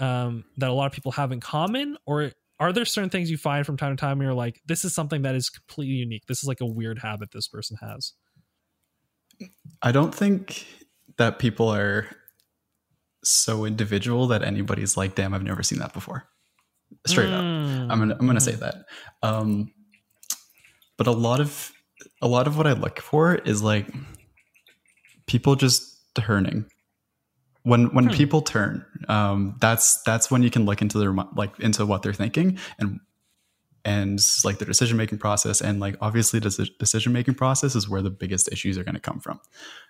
[0.01, 3.37] um, that a lot of people have in common, or are there certain things you
[3.37, 6.27] find from time to time where you're like, this is something that is completely unique.
[6.27, 8.13] This is like a weird habit this person has.
[9.83, 10.67] I don't think
[11.17, 12.07] that people are
[13.25, 16.25] so individual that anybody's like, damn, I've never seen that before.
[17.07, 17.41] Straight up.
[17.41, 18.85] I'm gonna I'm gonna say that.
[19.23, 19.73] Um,
[20.99, 21.73] but a lot of
[22.21, 23.87] a lot of what I look for is like
[25.27, 26.67] people just turning.
[27.63, 28.13] When when Hmm.
[28.13, 32.15] people turn, um, that's that's when you can look into their like into what they're
[32.15, 33.01] thinking and
[33.85, 38.03] and like their decision making process and like obviously the decision making process is where
[38.03, 39.41] the biggest issues are going to come from.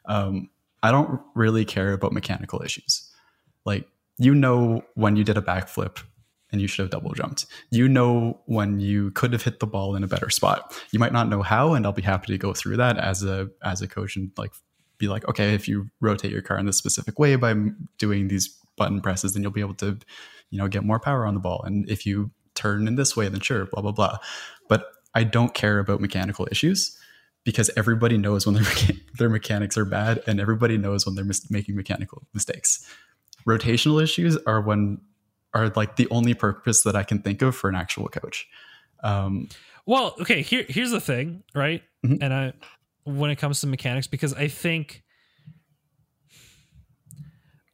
[0.06, 0.50] Um,
[0.82, 3.08] I don't really care about mechanical issues.
[3.64, 3.86] Like
[4.18, 6.02] you know when you did a backflip
[6.52, 7.46] and you should have double jumped.
[7.70, 10.74] You know when you could have hit the ball in a better spot.
[10.90, 13.48] You might not know how, and I'll be happy to go through that as a
[13.62, 14.52] as a coach and like
[15.00, 17.54] be like, okay, if you rotate your car in this specific way by
[17.98, 19.98] doing these button presses, then you'll be able to,
[20.50, 21.62] you know, get more power on the ball.
[21.64, 24.18] And if you turn in this way, then sure, blah blah blah.
[24.68, 24.84] But
[25.14, 26.96] I don't care about mechanical issues
[27.42, 31.24] because everybody knows when their mecha- their mechanics are bad, and everybody knows when they're
[31.24, 32.86] mis- making mechanical mistakes.
[33.46, 35.00] Rotational issues are when
[35.54, 38.46] are like the only purpose that I can think of for an actual coach.
[39.02, 39.48] Um,
[39.86, 41.82] Well, okay, here here's the thing, right?
[42.04, 42.18] Mhm.
[42.20, 42.52] And I
[43.04, 45.02] when it comes to mechanics because I think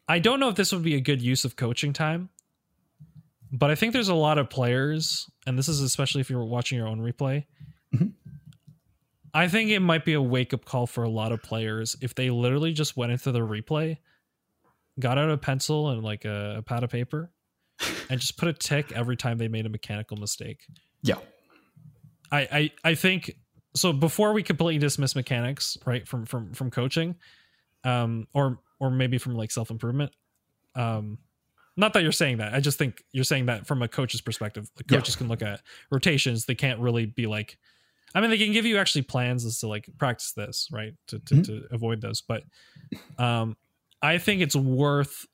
[0.09, 2.29] I don't know if this would be a good use of coaching time.
[3.53, 6.79] But I think there's a lot of players and this is especially if you're watching
[6.79, 7.45] your own replay.
[7.95, 8.13] Mhm.
[9.33, 12.15] I think it might be a wake up call for a lot of players if
[12.15, 13.99] they literally just went into the replay,
[14.99, 17.31] got out a pencil and like a, a pad of paper,
[18.11, 20.65] and just put a tick every time they made a mechanical mistake.
[21.03, 21.19] yeah,
[22.33, 22.41] I,
[22.85, 23.37] I I think
[23.77, 23.93] so.
[23.93, 27.15] Before we completely dismiss mechanics, right from from from coaching,
[27.85, 30.13] um, or or maybe from like self improvement,
[30.75, 31.19] um,
[31.77, 32.55] not that you're saying that.
[32.55, 34.69] I just think you're saying that from a coach's perspective.
[34.77, 34.97] The Yeah.
[34.99, 35.61] coaches can look at
[35.91, 36.47] rotations.
[36.47, 37.59] They can't really be like.
[38.15, 41.19] I mean, they can give you actually plans as to like practice this, right, to
[41.19, 41.45] to, Mhm.
[41.47, 42.23] to avoid those.
[42.23, 42.45] But
[43.19, 43.57] um,
[44.01, 45.27] I think it's worth,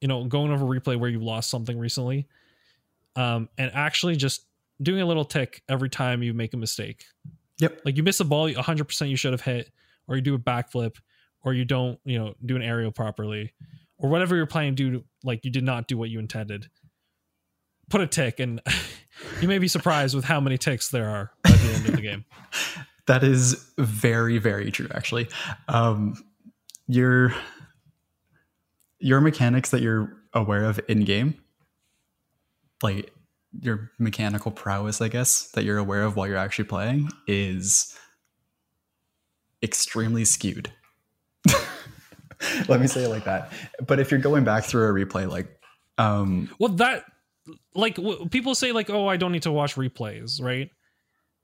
[0.00, 2.26] you know, going over replay where you lost something recently,
[3.16, 4.46] um, and actually just
[4.82, 7.04] doing a little tick every time you make a mistake.
[7.60, 7.82] Yep.
[7.84, 9.70] Like you miss a ball, 100% you should have hit,
[10.06, 10.96] or you do a backflip,
[11.42, 13.52] or you don't, you know, do an aerial properly,
[13.98, 16.68] or whatever you're playing, do, like you did not do what you intended.
[17.88, 18.60] Put a tick, and
[19.40, 22.02] you may be surprised with how many ticks there are at the end of the
[22.02, 22.24] game.
[23.06, 24.88] that is very very true.
[24.94, 25.28] Actually,
[25.68, 26.14] um,
[26.86, 27.34] your
[28.98, 31.34] your mechanics that you're aware of in game,
[32.82, 33.10] like
[33.60, 37.96] your mechanical prowess, I guess that you're aware of while you're actually playing, is
[39.62, 40.72] extremely skewed.
[42.68, 43.52] Let me say it like that.
[43.86, 45.58] But if you're going back through a replay, like,
[45.98, 47.04] um, Well, that
[47.74, 50.70] like w- people say like, oh, I don't need to watch replays, right?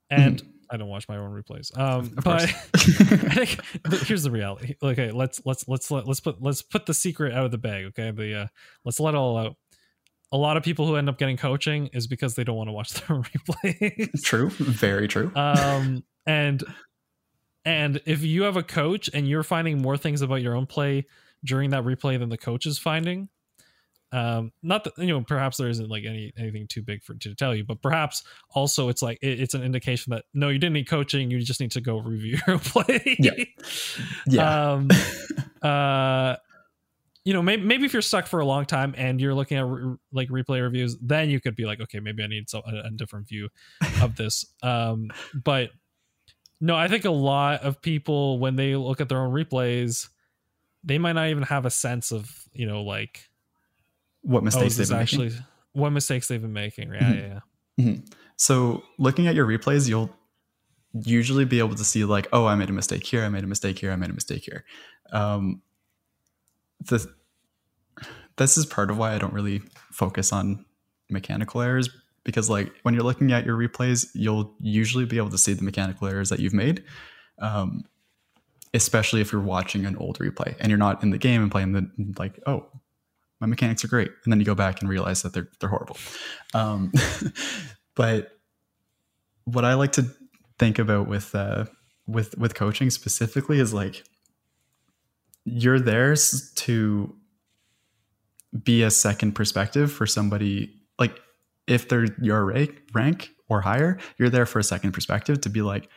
[0.09, 1.77] And I don't watch my own replays.
[1.77, 2.17] Um, Mm-hmm.
[2.19, 2.41] Of but.
[2.73, 4.75] I think but here's the reality.
[4.81, 7.85] Okay, let's let's let's let, let's put let's put the secret out of the bag.
[7.85, 8.47] Okay, the uh,
[8.85, 9.55] let's let it all out.
[10.35, 12.73] A lot of people who end up getting coaching is because they don't want to
[12.73, 14.21] watch their replays.
[14.21, 15.31] true, very true.
[15.35, 16.61] um, and
[17.63, 21.05] and if you have a coach and you're finding more things about your own play
[21.43, 23.29] during that replay than the coach is finding,
[24.11, 27.33] um, not that you know perhaps there isn't like any anything too big for to
[27.33, 30.73] tell you, but perhaps also it's like it, it's an indication that no, you didn't
[30.73, 31.31] need coaching.
[31.31, 33.17] You just need to go review your play.
[33.19, 33.31] Yeah.
[34.27, 34.89] yeah, Um,
[35.61, 36.35] uh,
[37.25, 39.65] you know, maybe, maybe if you're stuck for a long time and you're looking at
[39.65, 42.87] re- like replay reviews, then you could be like, okay, maybe I need so, a,
[42.87, 43.49] a different view
[44.01, 44.45] of this.
[44.61, 45.71] Um, but
[46.61, 50.07] no, I think a lot of people when they look at their own replays,
[50.83, 53.27] they might not even have a sense of you know like
[54.21, 55.21] what oh, mistakes is they've been making.
[55.21, 56.93] actually what mistakes they've been making.
[56.93, 57.41] Yeah, Mhm.
[57.77, 57.95] yeah, yeah.
[58.37, 60.15] So looking at your replays, you'll
[60.93, 63.47] usually be able to see like, oh, I made a mistake here, I made a
[63.47, 64.63] mistake here, I made a mistake here.
[65.11, 65.61] Um,
[66.81, 67.05] the
[68.37, 69.61] this is part of why I don't really
[69.91, 70.65] focus on
[71.09, 71.89] mechanical errors
[72.25, 75.63] because like when you're looking at your replays, you'll usually be able to see the
[75.63, 76.83] mechanical errors that you've made.
[77.39, 77.85] Um,
[78.73, 81.71] especially if you're watching an old replay and you're not in the game and playing
[81.71, 82.65] the like, oh,
[83.39, 85.97] my mechanics are great, and then you go back and realize that they're they're horrible.
[86.53, 86.91] Um,
[87.95, 88.31] but
[89.45, 90.05] what I like to
[90.57, 91.65] think about with uh,
[92.07, 94.03] with with coaching specifically is like
[95.45, 96.15] you're there
[96.55, 97.15] to
[98.63, 101.19] be a second perspective for somebody like
[101.67, 105.61] if they're your rank, rank or higher you're there for a second perspective to be
[105.61, 105.89] like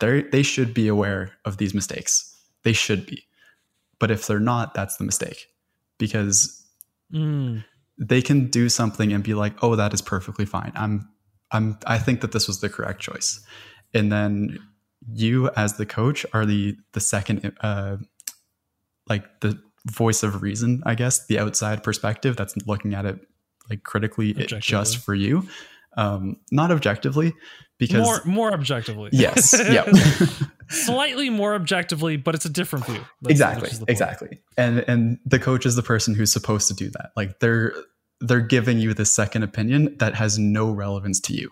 [0.00, 3.24] they they should be aware of these mistakes they should be
[3.98, 5.46] but if they're not that's the mistake
[5.98, 6.64] because
[7.12, 7.64] Mm,
[7.98, 10.72] they can do something and be like, "Oh, that is perfectly fine.
[10.74, 11.08] I'm
[11.52, 13.40] I'm I think that this was the correct choice."
[13.92, 14.58] And then
[15.12, 17.98] you as the coach are the the second uh
[19.08, 23.18] like the voice of reason, I guess, the outside perspective that's looking at it
[23.70, 25.46] like critically it just for you.
[25.96, 27.32] Um not objectively
[27.78, 29.10] because more more objectively.
[29.12, 29.84] yes, yeah.
[30.68, 32.94] slightly more objectively, but it's a different view.
[32.94, 33.90] That's- exactly which is the point.
[33.90, 37.72] exactly and and the coach is the person who's supposed to do that like they're
[38.20, 41.50] they're giving you the second opinion that has no relevance to you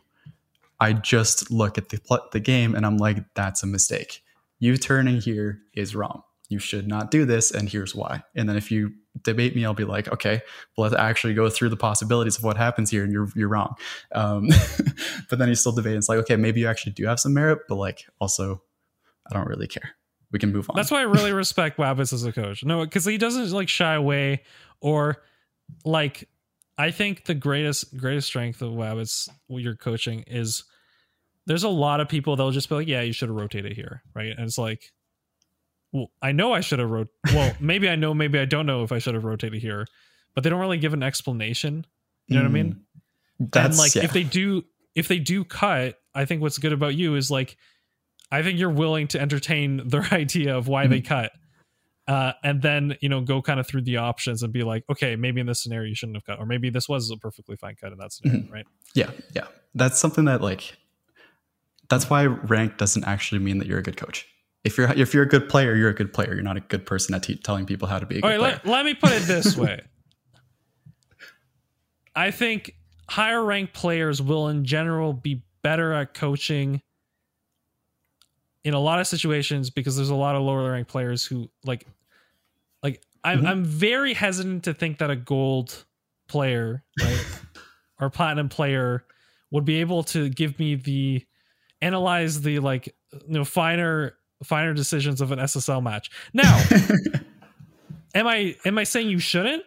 [0.81, 2.01] i just look at the
[2.33, 4.23] the game and i'm like that's a mistake
[4.59, 6.23] you turning here is wrong
[6.53, 8.93] you should not do this and here's why and then if you
[9.23, 10.41] debate me i'll be like okay
[10.77, 13.75] well let's actually go through the possibilities of what happens here and you're you're wrong
[14.15, 14.49] um,
[15.31, 17.61] but then you still debate it's like okay maybe you actually do have some merit
[17.69, 18.63] but like also
[19.31, 19.97] i don't really care
[20.33, 22.65] we can move on That's why I really respect Wabbits as a coach.
[22.65, 24.43] No, because he doesn't like shy away
[24.81, 25.23] or
[25.85, 26.29] like.
[26.79, 30.65] I think the greatest greatest strength of Wabbits your coaching is
[31.47, 34.03] there's a lot of people that'll just be like, yeah, you should have rotated here,
[34.15, 34.33] right?
[34.37, 34.91] And it's like,
[35.93, 37.09] well, I know I should have wrote.
[37.33, 39.87] Well, maybe I know, maybe I don't know if I should have rotated here,
[40.35, 41.87] but they don't really give an explanation.
[42.29, 42.81] You know what I mean?
[43.39, 44.05] That's and like yeah.
[44.05, 44.65] if they do
[44.95, 47.57] if they do cut i think what's good about you is like
[48.31, 51.09] i think you're willing to entertain their idea of why they Mm-hmm.
[51.09, 51.33] cut
[52.07, 55.17] uh, and then you know go kind of through the options and be like okay
[55.17, 57.75] maybe in this scenario you shouldn't have cut or maybe this was a perfectly fine
[57.75, 58.53] cut in that scenario Mm-hmm.
[58.53, 59.47] right Yeah, yeah.
[59.75, 60.77] That's something that like
[61.89, 64.27] that's why rank doesn't actually mean that you're a good coach.
[64.65, 66.35] If you're if you're a good player, you're a good player.
[66.35, 68.29] You're not a good person at te- telling people how to be a all good
[68.29, 68.61] right player.
[68.65, 69.81] let, let me put it this way
[72.15, 72.77] i think
[73.09, 76.81] higher ranked players will in general be better at coaching
[78.65, 81.87] in a lot of situations because there's a lot of lower ranked players who like
[82.83, 83.47] like I'm Mhm.
[83.49, 85.85] I'm very hesitant to think that a gold
[86.29, 87.27] player right
[88.01, 89.05] or platinum player
[89.51, 91.25] would be able to give me the
[91.81, 94.15] analyze the like you know finer
[94.45, 96.11] finer decisions of an SSL match.
[96.33, 96.63] Now,
[98.15, 99.65] am I am I saying you shouldn't?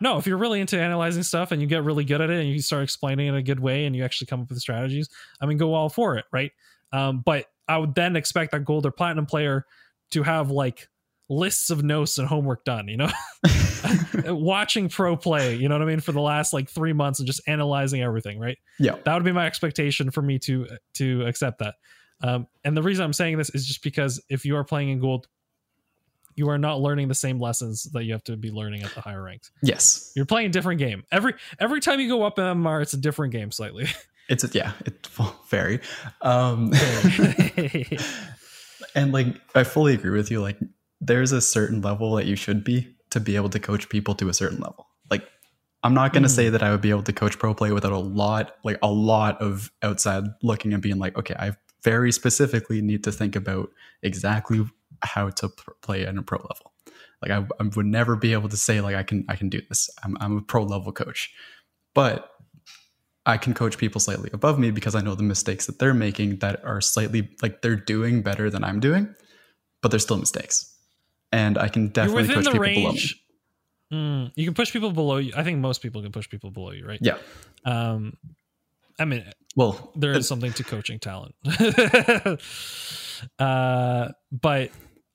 [0.00, 2.48] No, if you're really into analyzing stuff and you get really good at it and
[2.48, 5.08] you start explaining it in a good way and you actually come up with strategies,
[5.40, 6.52] I mean, go all for it, right?
[6.92, 9.66] Um, but I would then expect that gold or platinum player
[10.12, 10.88] to have like
[11.28, 13.10] lists of notes and homework done, you know,
[14.26, 17.26] watching pro play, you know what I mean, for the last like three months and
[17.26, 18.58] just analyzing everything, right?
[18.78, 21.74] yeah, That would be my expectation for me to to accept that.
[22.22, 25.00] Um, and the reason I'm saying this is just because if you are playing in
[25.00, 25.28] gold,
[26.34, 29.00] you are not learning the same lessons that you have to be learning at the
[29.00, 29.50] higher ranks.
[29.62, 30.12] yes.
[30.14, 31.04] You're playing a different game.
[31.10, 33.86] Every every time you go up in MMR, it's a different game slightly.
[34.30, 35.80] It's a, yeah, it will vary.
[36.20, 36.70] Um,
[38.94, 40.40] and like I fully agree with you.
[40.42, 40.58] Like
[41.00, 44.28] there's a certain level that you should be to be able to coach people to
[44.28, 44.86] a certain level.
[45.10, 45.26] Like
[45.82, 46.34] I'm not going to Mhm.
[46.34, 48.90] say that I would be able to coach pro play without a lot, like a
[48.90, 51.52] lot of outside looking and being like, okay, I
[51.82, 53.70] very specifically need to think about
[54.02, 54.66] exactly
[55.02, 56.72] how to p- play at a pro level.
[57.22, 59.60] Like I, I would never be able to say like I can I can do
[59.68, 59.90] this.
[60.04, 61.32] I'm I'm a pro level coach,
[61.94, 62.30] but
[63.26, 66.38] I can coach people slightly above me because I know the mistakes that they're making
[66.38, 69.14] that are slightly like they're doing better than I'm doing,
[69.82, 70.74] but they're still mistakes.
[71.30, 72.98] And I can definitely coach people below me.
[72.98, 73.24] range.
[73.92, 75.32] Mm, you can push people below you.
[75.36, 76.98] I think most people can push people below you, right?
[77.02, 77.18] Yeah.
[77.64, 78.16] Um,
[78.98, 79.24] I mean,
[79.56, 81.34] Well, there is something to coaching talent.
[83.38, 84.70] uh, but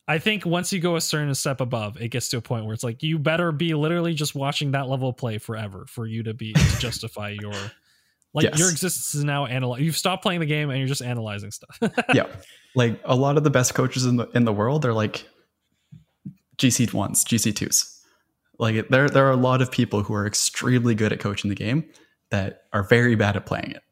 [0.07, 2.73] I think once you go a certain step above, it gets to a point where
[2.73, 6.23] it's like you better be literally just watching that level of play forever for you
[6.23, 7.53] to be to justify your
[8.33, 8.59] like Yes.
[8.59, 9.81] your existence is now analyze.
[9.81, 11.79] You've stopped playing the game and you're just analyzing stuff.
[12.13, 12.27] yeah,
[12.75, 15.27] like a lot of the best coaches in the in the world are like
[16.57, 18.01] GC ones, GC twos.
[18.59, 21.55] Like there, there are a lot of people who are extremely good at coaching the
[21.55, 21.85] game
[22.29, 23.83] that are very bad at playing it.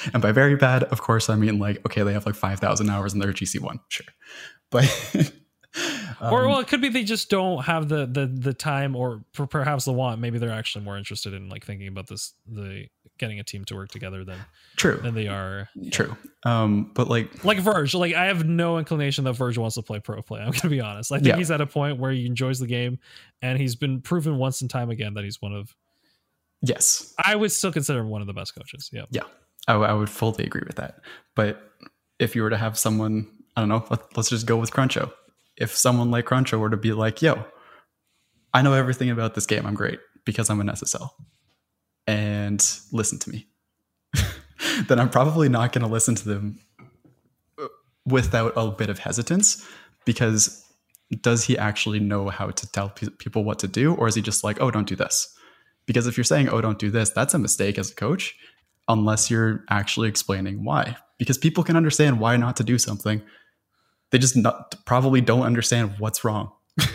[0.12, 2.90] and by very bad, of course, I mean like okay, they have like five thousand
[2.90, 4.06] hours in their GC one, sure,
[4.70, 4.84] but
[6.20, 9.24] or um, well, it could be they just don't have the the the time or
[9.32, 10.20] per- perhaps the want.
[10.20, 12.86] Maybe they're actually more interested in like thinking about this the
[13.18, 14.38] getting a team to work together than
[14.76, 16.16] true, than they are true.
[16.44, 17.94] Um, but like like Verge.
[17.94, 20.40] Like I have no inclination that Verge wants to play pro play.
[20.40, 21.12] I'm gonna be honest.
[21.12, 21.36] I think Yeah.
[21.36, 22.98] he's at a point where he enjoys the game,
[23.42, 25.74] and he's been proven once and time again that he's one of.
[26.62, 28.90] yes, I would still consider him one of the best coaches.
[28.92, 29.04] Yeah.
[29.10, 29.22] Yeah,
[29.68, 31.00] I, I would fully agree with that.
[31.34, 31.70] But
[32.18, 35.12] if you were to have someone, I don't know, let, let's just go with Cruncho.
[35.56, 37.44] If someone like Cruncho were to be like, yo,
[38.52, 41.10] I know everything about this game, I'm great because I'm an SSL,
[42.06, 43.46] and listen to me,
[44.88, 46.60] then I'm probably not going to listen to them
[48.06, 49.66] without a bit of hesitance
[50.04, 50.66] because
[51.22, 53.94] does he actually know how to tell pe- people what to do?
[53.94, 55.34] Or is he just like oh don't do this?
[55.86, 58.34] Because if you're saying oh don't do this that's a mistake as a coach
[58.90, 60.96] unless you're actually explaining why.
[61.18, 63.22] Because people can understand why not to do something.
[64.10, 66.52] They just not, probably don't understand what's wrong.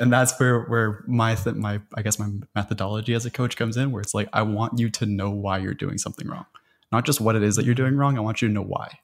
[0.00, 3.76] And that's where where my th- my i guess my methodology as a coach comes
[3.76, 6.46] in where it's like i want you to know why you're doing something wrong.
[6.90, 8.98] Not just what it is that you're doing wrong i want you to know why.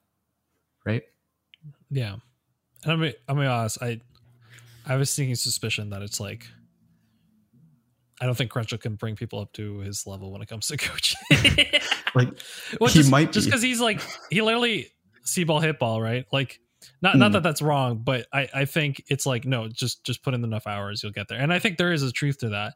[0.84, 1.02] Right?
[1.90, 2.16] Yeah.
[2.82, 3.82] And I mean, I'm gonna be honest.
[3.82, 4.00] I
[4.86, 6.48] I was thinking suspicion that it's like
[8.20, 10.76] I don't think Crunchell can bring people up to his level when it comes to
[10.78, 11.18] coaching.
[12.14, 12.28] Like
[12.80, 14.00] well, he just, might just because he's like
[14.30, 14.86] he literally
[15.24, 16.60] see ball hit ball right like
[17.02, 17.34] not not Mm.
[17.34, 20.66] that that's wrong but I I think it's like no just just put in enough
[20.68, 22.74] hours you'll get there and I think there is a truth to that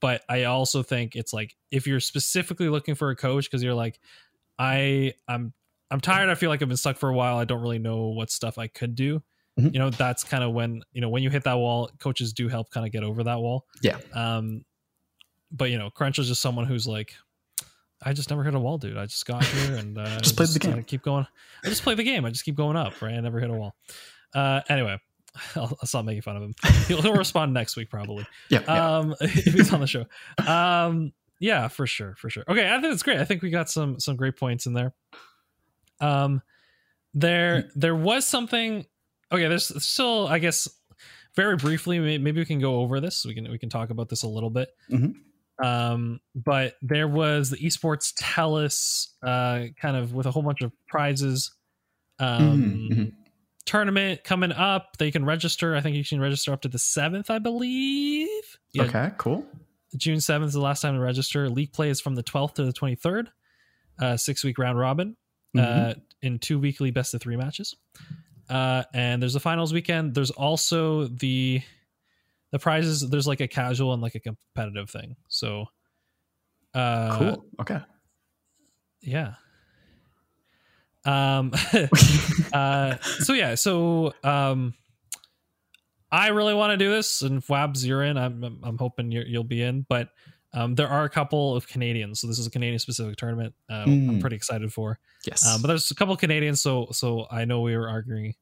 [0.00, 3.74] but I also think it's like if you're specifically looking for a coach because you're
[3.74, 4.00] like
[4.58, 5.52] I I'm
[5.90, 8.08] I'm tired I feel like I've been stuck for a while I don't really know
[8.08, 9.22] what stuff I could do
[9.58, 9.72] Mhm.
[9.74, 12.48] you know that's kind of when you know when you hit that wall coaches do
[12.48, 13.98] help kind of get over that wall Yeah.
[14.14, 14.64] um
[15.50, 17.14] but you know crunch is just someone who's like
[18.02, 18.96] i just never hit a wall dude.
[18.96, 20.84] I just got here and uh, Just played the uh, game.
[20.84, 21.26] keep going.
[21.64, 22.24] I just play the game.
[22.24, 23.14] I just keep going up right?
[23.14, 23.74] I never hit a wall.
[24.34, 24.98] Uh anyway
[25.56, 26.54] I'll, I'll stop making fun of him.
[26.88, 28.26] He'll, he'll respond next week probably.
[28.48, 28.62] Yeah.
[28.66, 28.96] yeah.
[28.98, 30.06] um if he's on the show.
[30.46, 32.44] Um yeah for sure for sure.
[32.48, 33.18] Okay i think it's great.
[33.18, 34.94] I think we got some some great points in there.
[36.00, 36.40] Um
[37.12, 38.86] there there was something
[39.32, 40.68] okay there's still i guess
[41.34, 43.24] very briefly maybe we can go over this.
[43.26, 44.68] We can we can talk about this a little bit.
[44.90, 45.14] Mhm.
[45.62, 50.72] Um but there was the esports Telus uh kind of with a whole bunch of
[50.88, 51.52] prizes
[52.18, 53.12] um Mhm, mhm.
[53.66, 57.30] tournament coming up they can register i think you can register up to the 7th
[57.30, 58.28] i believe
[58.72, 59.10] yeah okay.
[59.18, 59.44] Cool.
[59.96, 61.48] June 7th is the last time to register.
[61.50, 63.26] League play is from the 12th to the 23rd,
[63.98, 65.16] uh, six week round robin
[65.56, 65.90] Mhm.
[65.90, 67.74] uh, in two weekly best of three matches.
[68.48, 70.14] Uh, and there's a finals weekend.
[70.14, 71.60] There's also the
[72.50, 73.08] the prizes.
[73.08, 75.16] There's like a casual and like a competitive thing.
[75.28, 75.66] So,
[76.74, 77.44] uh, cool.
[77.60, 77.80] Okay.
[79.02, 79.34] yeah.
[81.04, 81.52] Um,
[82.52, 84.74] uh, so yeah, so um,
[86.12, 88.16] I really want to do this, and Wabs, you're in.
[88.18, 90.10] I'm I'm, hoping you're, you'll be in, but
[90.52, 93.54] um, there are a couple of Canadians, so this is a Canadian specific tournament.
[93.70, 94.20] Uh, I'm Mm.
[94.20, 94.98] pretty excited for.
[95.24, 95.46] Yes.
[95.46, 98.34] Um, but there's a couple of Canadians, so so I know we were arguing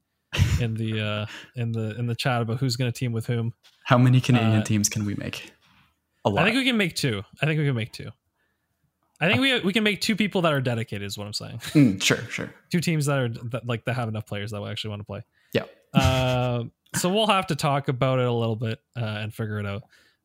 [0.60, 3.54] in the uh in the in the chat about who's going to team with whom.
[3.88, 5.50] How many Canadian uh, teams can we make?
[6.26, 6.42] A lot.
[6.42, 7.22] I think we can make two.
[7.40, 8.10] I think we can make two.
[9.18, 11.06] I think we we can make two people that are dedicated.
[11.06, 11.58] Is what I'm saying.
[11.72, 12.18] Mm, sure.
[12.28, 12.52] Sure.
[12.70, 15.06] two teams that are that, like that have enough players that will actually want to
[15.06, 15.24] play.
[15.54, 15.64] Yeah.
[15.94, 16.64] Uh,
[16.96, 19.84] so we'll have to talk about it a little bit uh, and figure it out.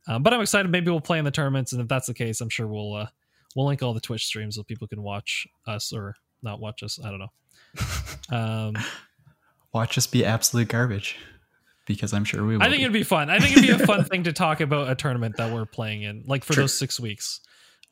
[0.10, 0.70] Um, but I'm excited.
[0.70, 3.08] Maybe we'll play in the tournaments, and if that's the case, I'm sure we'll uh,
[3.56, 7.00] we'll link all the Twitch streams so people can watch us or not watch us.
[7.02, 7.32] I don't know.
[8.30, 8.76] Um,
[9.74, 11.18] Watch us be absolute garbage,
[11.86, 12.64] because I'm sure we will.
[12.64, 12.84] I think be.
[12.84, 13.30] it'd be fun.
[13.30, 16.04] I think it'd be a fun thing to talk about a tournament that we're playing
[16.04, 16.64] in, like for Sure.
[16.64, 17.40] those six weeks,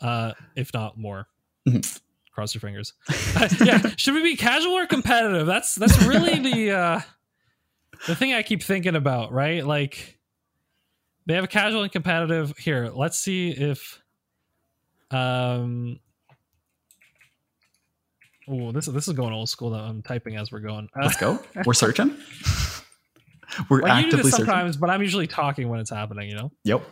[0.02, 1.28] uh, if not more.
[1.68, 2.00] Mhm.
[2.34, 2.94] Cross your fingers.
[3.36, 5.46] Uh, yeah, should we be casual or competitive?
[5.48, 7.00] That's that's really the uh,
[8.08, 9.66] the thing I keep thinking about, right?
[9.66, 10.18] Like
[11.26, 12.58] they have a casual and competitive.
[12.58, 14.02] Here, let's see if
[15.12, 16.00] um.
[18.50, 19.70] Oh, this this is going old school.
[19.72, 20.89] Though I'm typing as we're going.
[20.96, 21.39] Uh, Let's go.
[21.66, 22.18] We're searching.
[23.70, 24.45] We're well, actively this searching.
[24.45, 26.30] sometimes, but I'm usually talking when it's happening.
[26.30, 26.52] You know.
[26.64, 26.84] Yep.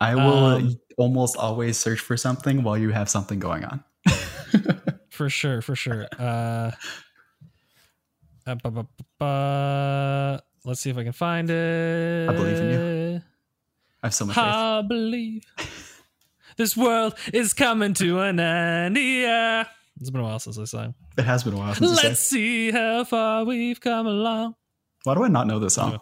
[0.00, 3.84] I will Um, almost always search for something while you have something going on.
[5.10, 6.70] for sure for sure uh,
[8.46, 8.82] uh, bu- bu-
[9.18, 13.22] bu- let's see if i can find it I believe in you.
[14.02, 14.44] I have so much faith.
[14.44, 15.42] i believe
[16.56, 19.64] this world is coming to an end yeah
[20.00, 22.70] it's been a while since i sang It has been a while since let's see
[22.72, 24.56] how far we've come along
[25.04, 26.00] Why do I not know this song?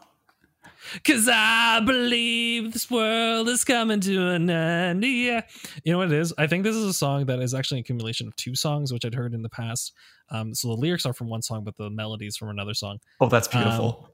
[1.05, 5.05] Cause I believe this world is coming to an end.
[5.05, 5.43] Yeah.
[5.85, 6.35] You know what it is?
[6.39, 9.05] I think this is a song that is actually an accumulation of two songs, which
[9.05, 9.93] I'd heard in the past.
[10.31, 12.99] Um, so the lyrics are from one song, but the melodies from another song.
[13.21, 14.09] Oh, that's beautiful.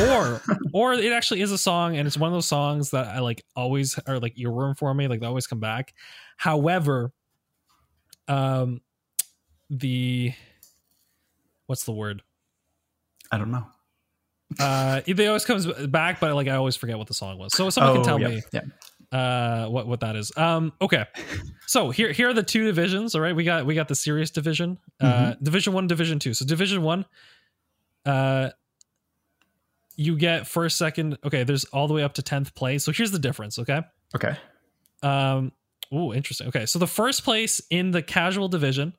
[0.00, 0.42] Or
[0.72, 3.44] or it actually is a song and it's one of those songs that I like
[3.54, 5.94] always are like earworm for me, like they always come back.
[6.36, 7.12] However,
[8.28, 8.80] um
[9.70, 10.32] the
[11.66, 12.22] what's the word?
[13.30, 13.66] I don't know.
[14.58, 17.52] Uh they always comes back, but like I always forget what the song was.
[17.54, 18.60] So someone oh, can tell yeah, me Yeah.
[19.12, 21.04] uh what what that is um okay
[21.66, 24.30] so here here are the two divisions all right we got we got the serious
[24.30, 27.04] division uh division one division two so division one
[28.04, 28.50] uh
[29.96, 33.10] you get first second okay there's all the way up to 10th place so here's
[33.12, 33.80] the difference okay
[34.14, 34.36] Okay.
[35.02, 35.52] um
[35.92, 38.92] oh interesting okay so the first place in the casual division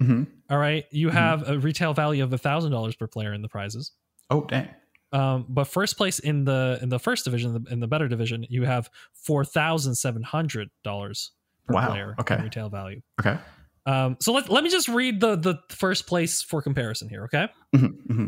[0.00, 1.12] hmm all right you Mhm.
[1.12, 3.92] have a retail value of a thousand dollars per player in the prizes
[4.32, 4.68] Oh, dang.
[5.12, 8.08] Um, but first place in the in the first division, in the, in the better
[8.08, 11.32] division, you have four thousand seven hundred dollars
[11.66, 12.36] per Wow, player okay.
[12.36, 13.00] in retail value.
[13.20, 13.38] Okay.
[13.86, 17.24] Um, so let let me just read the the first place for comparison here.
[17.24, 18.26] Okay, hmm hmm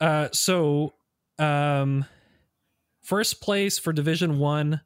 [0.00, 0.92] uh, so
[1.38, 2.04] um,
[3.02, 4.80] first place for Division One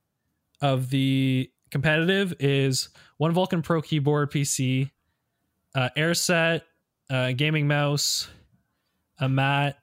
[0.61, 4.90] of the competitive is one Vulcan Pro keyboard PC,
[5.74, 6.62] uh, AirSet,
[7.11, 8.28] uh, gaming mouse,
[9.18, 9.78] a mat,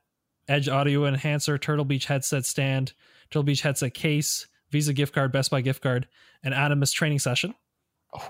[0.50, 2.94] Edge Audio Enhancer, Turtle Beach headset stand,
[3.30, 6.08] Turtle Beach headset case, Visa gift card, Best Buy gift card,
[6.44, 7.54] and Adamus training session.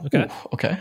[0.05, 0.25] Okay.
[0.25, 0.77] Ooh, okay.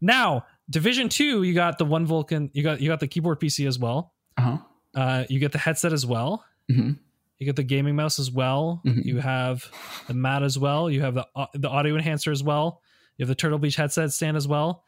[0.00, 3.66] Now, Division Two, you got the one Vulcan, you got you got the keyboard PC
[3.66, 4.12] as well.
[4.36, 4.58] Uh-huh.
[4.94, 6.44] Uh, you get the headset as well.
[6.68, 6.92] hmm
[7.38, 8.82] You get the gaming mouse as well.
[8.84, 9.04] Mhm.
[9.04, 9.64] You have
[10.06, 10.90] the mat as well.
[10.90, 12.82] You have the au- the audio enhancer as well.
[13.16, 14.84] You have the Turtle Beach headset stand as well.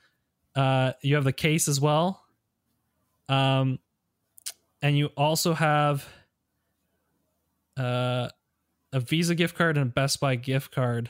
[0.55, 2.23] Uh, you have the case as well.
[3.29, 3.79] Um,
[4.85, 6.07] and you also have
[7.79, 8.29] uh,
[8.93, 11.09] a Visa gift card and a Best Buy gift card.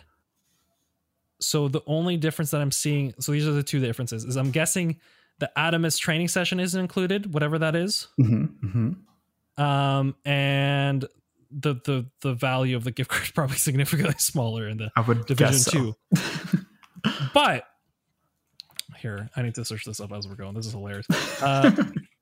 [1.41, 4.53] So the only difference that I'm seeing, so these are the two differences, is I'm
[4.53, 5.01] guessing
[5.41, 8.07] the Adamus training session isn't included, whatever that is.
[8.17, 8.91] Hmm hmm
[9.57, 11.07] um and
[11.53, 15.01] the the the value of the gift card is probably significantly smaller in the I
[15.01, 15.71] would division so.
[15.71, 15.95] two.
[17.35, 17.65] But
[18.99, 20.55] here i need to search this up as we're going.
[20.55, 21.07] This is hilarious.
[21.43, 21.71] Uh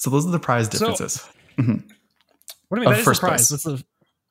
[0.00, 1.22] So those are the prize So- differences.
[1.58, 1.82] Mhm.
[2.68, 3.48] what do you mean Of that is the first prize place.
[3.50, 3.84] that's the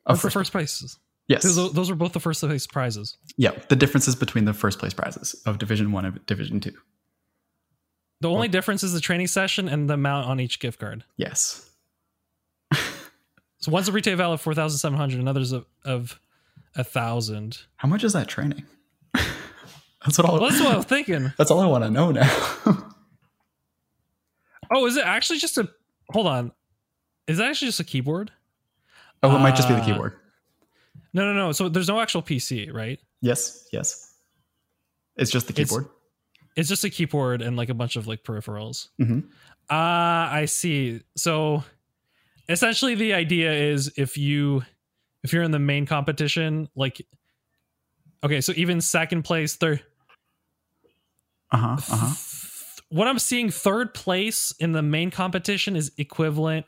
[0.08, 0.98] that's the first first prize
[1.28, 1.44] Yes.
[1.44, 3.52] those, those are both the first place prizes Yeah.
[3.70, 6.74] The differences between the first place prizes of Division One and Division Two.
[8.22, 11.70] the only difference is the training session and the amount on each gift card Yes.
[13.60, 16.20] so one's a retail value of 4700 another's of of
[16.76, 18.66] a thousand How much is that training?
[19.14, 20.40] that's what all.
[20.40, 22.94] well that's what i was thinking that's all I want to know now.
[24.72, 25.70] Oh is it actually just a
[26.10, 26.52] hold on
[27.28, 28.32] is that actually just a keyboard
[29.24, 30.14] oh, it might just be the Uh, keyboard.
[31.14, 31.52] No, no, no.
[31.52, 33.00] So there's no actual PC, right?
[33.22, 33.68] Yes.
[33.74, 34.14] Yes.
[35.18, 35.88] It's just the keyboard.
[36.56, 38.90] It's just a keyboard and like a bunch of like peripherals.
[39.02, 39.28] Mhm.
[39.70, 41.02] Ah, I see.
[41.18, 41.64] So
[42.48, 44.64] essentially the idea is if you
[45.24, 47.06] if you're in the main competition, like
[48.24, 49.84] okay, so even second place, third
[51.52, 51.78] Uh huh.
[51.92, 52.14] Uh huh.
[52.90, 56.66] What I'm seeing third place in the main competition is equivalent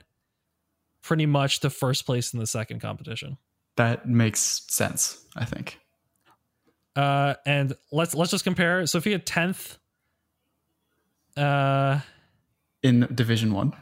[1.02, 3.38] pretty much to first place in the second competition.
[3.78, 5.24] That makes sense.
[5.36, 5.80] I think.
[6.96, 8.86] Uh, and let's let's just compare.
[8.86, 9.78] So if tenth,
[11.38, 12.00] uh,
[12.84, 13.74] In Division One.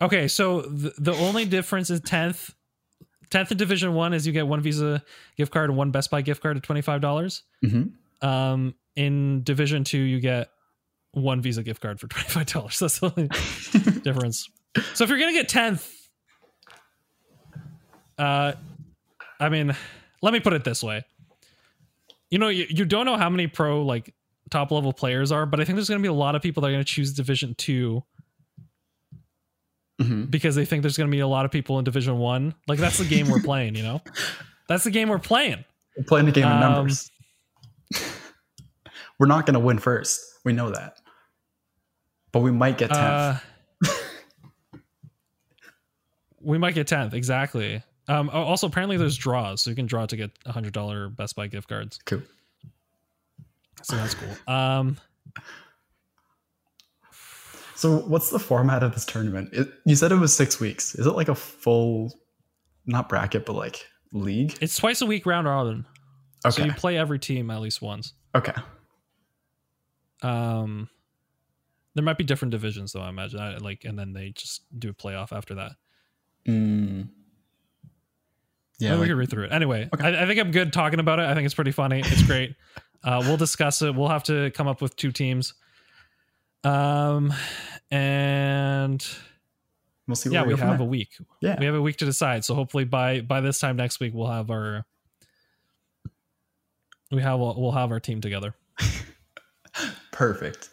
[0.00, 0.28] okay.
[0.28, 2.52] So the, the only difference is tenth.
[3.30, 5.02] Tenth in Division One is you get one Visa
[5.36, 7.42] gift card and one Best Buy gift card at twenty five dollars.
[7.64, 8.26] Mm-hmm.
[8.26, 10.48] Um, in Division Two, you get
[11.14, 12.78] one Visa gift card for twenty five dollars.
[12.78, 13.28] That's the only
[14.02, 14.48] difference.
[14.94, 15.90] So if you're gonna get tenth,
[18.18, 18.52] uh,
[19.40, 19.74] I mean,
[20.22, 21.04] let me put it this way.
[22.30, 24.14] You know, you, you don't know how many pro like
[24.50, 26.68] top level players are, but I think there's gonna be a lot of people that
[26.68, 28.02] are gonna choose Division Two
[30.00, 32.54] hmm because they think there's gonna be a lot of people in Division One.
[32.66, 33.76] Like that's the game we're playing.
[33.76, 34.02] You know,
[34.68, 35.64] that's the game we're playing.
[35.96, 37.10] We're playing the game of Um, numbers.
[39.20, 40.20] We're not going to win first.
[40.44, 40.98] We know that.
[42.34, 43.40] But we might get 10th.
[43.86, 43.88] Uh,
[46.40, 47.82] we might get tenth exactly.
[48.08, 51.08] Um, oh, also, apparently, there's draws, so you can draw to get a hundred dollar
[51.08, 51.98] Best Buy gift cards.
[52.04, 52.20] cool.
[53.82, 54.52] So that's cool.
[54.52, 54.98] Um,
[57.76, 59.50] So, what's the format of this tournament?
[59.52, 60.94] It, you said it was six weeks.
[60.94, 62.12] Is it like a full,
[62.86, 64.56] not bracket, but like league?
[64.60, 65.84] it's twice a week round robin,
[66.46, 66.50] Okay.
[66.62, 68.12] so you play every team at least once.
[68.34, 68.54] okay.
[70.22, 70.88] Um,
[71.94, 73.02] there might be different divisions though.
[73.02, 75.72] I imagine, I, like, and then they just do a playoff after that.
[76.48, 77.08] Mm.
[78.78, 78.90] Yeah.
[78.90, 79.52] Maybe we can read through it.
[79.52, 80.04] Anyway, Okay.
[80.04, 81.26] I, I think I'm good talking about it.
[81.26, 82.00] I think it's pretty funny.
[82.00, 82.56] It's great.
[83.04, 83.94] uh, we'll discuss it.
[83.94, 85.54] We'll have to come up with two teams.
[86.64, 87.32] Um,
[87.90, 89.06] and
[90.08, 90.30] we'll see.
[90.30, 91.10] yeah, where we have a week.
[91.40, 91.56] Yeah.
[91.60, 92.44] We have a week to decide.
[92.44, 94.84] So hopefully by by this time next week we'll have our
[97.12, 98.54] we have we'll have our team together.
[100.12, 100.70] Perfect.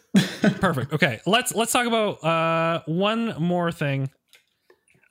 [0.60, 0.92] Perfect.
[0.92, 4.10] Okay, let's let's talk about uh one more thing.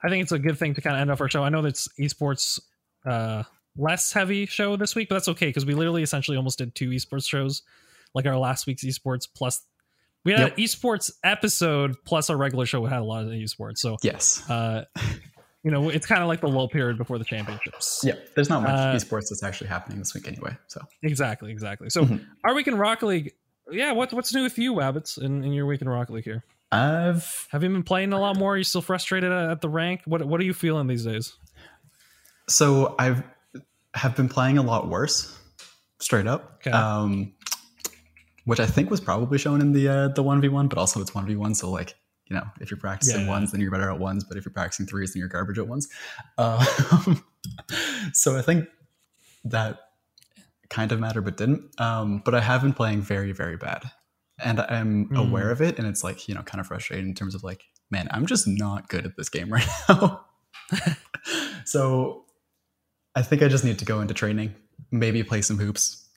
[0.04, 1.44] I think it's a good thing to kind of end off our show.
[1.44, 2.60] I know that's esports
[3.06, 3.44] uh
[3.78, 6.90] less heavy show this week, but that's okay because we literally essentially almost did two
[6.90, 7.64] esports shows,
[8.14, 9.66] like our last week's esports plus
[10.24, 10.58] we had Yep.
[10.58, 12.82] an esports episode plus our regular show.
[12.82, 14.48] We had a lot of esports, so yes.
[14.52, 14.86] uh,
[15.64, 18.02] you know it's kind of like the lull period before the championships.
[18.04, 18.14] Yeah.
[18.36, 20.56] There's not much uh, esports that's actually happening this week anyway.
[20.68, 21.90] So, Exactly, exactly.
[21.90, 22.24] So Mhm.
[22.44, 23.34] our week in Rocket League,
[23.72, 23.92] yeah.
[23.92, 26.44] What what's new with you, Wabbits, in, in your week in Rocket League here?
[26.72, 28.54] I've Have you been playing a lot more?
[28.54, 30.02] Are you still frustrated at, at the rank?
[30.06, 31.34] What what are you feeling these days?
[32.50, 33.24] so I've
[33.94, 35.38] have been playing a lot worse,
[36.00, 36.60] straight up.
[36.66, 36.72] Okay.
[36.72, 37.34] Um,
[38.46, 41.00] which I think was probably shown in the uh, the one v one, but also
[41.02, 41.54] it's one v one.
[41.56, 41.96] So like
[42.28, 43.30] you know, if you're practicing Yeah.
[43.30, 44.24] ones, then you're better at ones.
[44.24, 45.90] But if you're practicing threes, then you're garbage at ones.
[46.38, 47.24] Um,
[48.14, 48.68] so I think
[49.46, 49.80] that
[50.72, 51.80] kind of matter, but didn't.
[51.80, 53.84] Um, but I have been playing very very bad,
[54.44, 55.30] and I'm Mm.
[55.30, 57.62] aware of it, and it's like you know kind of frustrating in terms of like,
[57.92, 60.26] man, I'm just not good at this game right now.
[61.66, 62.26] so
[63.16, 64.56] I think I just need to go into training,
[64.92, 66.08] maybe play some hoops,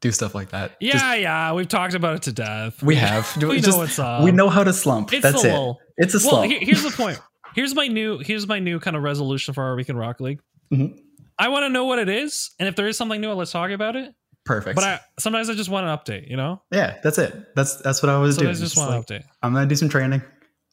[0.00, 0.72] do stuff like that.
[0.80, 2.82] Yeah, Just- yeah, we've talked about it to death.
[2.82, 3.36] we have.
[3.42, 4.22] we Just- know what's up.
[4.22, 5.12] we know how to slump.
[5.12, 5.52] It's That's it.
[5.52, 5.78] lull.
[5.96, 6.52] It's a Well, slump.
[6.52, 7.18] he- here's the point.
[7.54, 10.40] Here's my new here's my new kind of resolution for our week in Rocket League.
[10.72, 10.98] Mhm.
[11.38, 13.70] I want to know what it is, and if there is something new, let's talk
[13.70, 14.14] about it.
[14.44, 14.76] Perfect.
[14.76, 16.28] But I sometimes I just want an update.
[16.28, 17.54] You know, yeah, that's it.
[17.56, 18.54] That's that's what I was doing.
[18.54, 19.28] sometimes I just Just want like, an update.
[19.42, 20.22] I'm gonna do some training.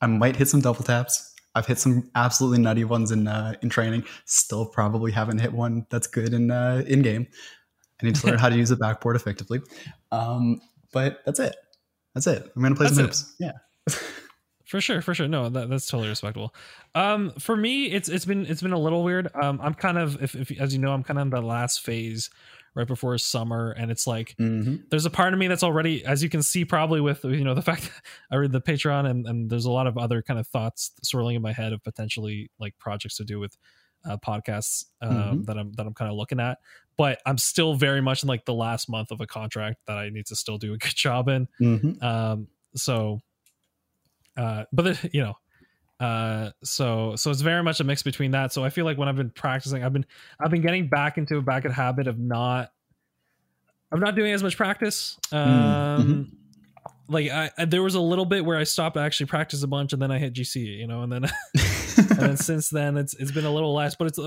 [0.02, 1.34] I might hit some double taps.
[1.56, 4.04] I've hit some absolutely nutty ones in uh, in training.
[4.26, 7.28] Still probably haven't hit one that's good in uh, in game.
[8.02, 9.62] I need to learn how to use a backboard effectively.
[10.12, 10.60] Um,
[10.92, 11.56] but that's it.
[12.14, 12.52] That's it.
[12.56, 13.36] I'm gonna play some That's hoops.
[13.40, 13.52] Yeah.
[14.72, 15.28] For sure, for sure.
[15.28, 16.56] No, that, that's totally respectable.
[16.96, 19.30] Um, for me, it's it's been it's been a little weird.
[19.36, 21.82] Um, I'm kind of, if, if as you know, I'm kind of in the last
[21.82, 22.30] phase
[22.74, 24.76] right before summer, and it's like Mm-hmm.
[24.90, 27.54] there's a part of me that's already, as you can see, probably with you know
[27.54, 28.02] the fact that
[28.32, 31.36] I read the Patreon, and and there's a lot of other kind of thoughts swirling
[31.36, 33.58] in my head of potentially like projects to do with
[34.06, 35.46] uh, podcasts um, Mhm.
[35.46, 36.60] that I'm that I'm kind of looking at.
[36.98, 40.10] But I'm still very much in like the last month of a contract that I
[40.10, 42.04] need to still do a good job in Mm-hmm.
[42.04, 43.20] um so
[44.38, 45.34] uh but the, you know
[46.06, 48.52] uh so so it's very much a mix between that.
[48.52, 50.06] So i feel like when i've been practicing i've been
[50.40, 52.72] i've been getting back into a back at habit of not
[53.92, 55.18] i'm not doing as much practice.
[55.32, 56.38] Um
[57.12, 59.68] like I, I there was a little bit where i stopped to actually practice a
[59.68, 61.26] bunch and then i hit gc you know and then
[61.98, 64.20] and then since then it's it's been a little less but it's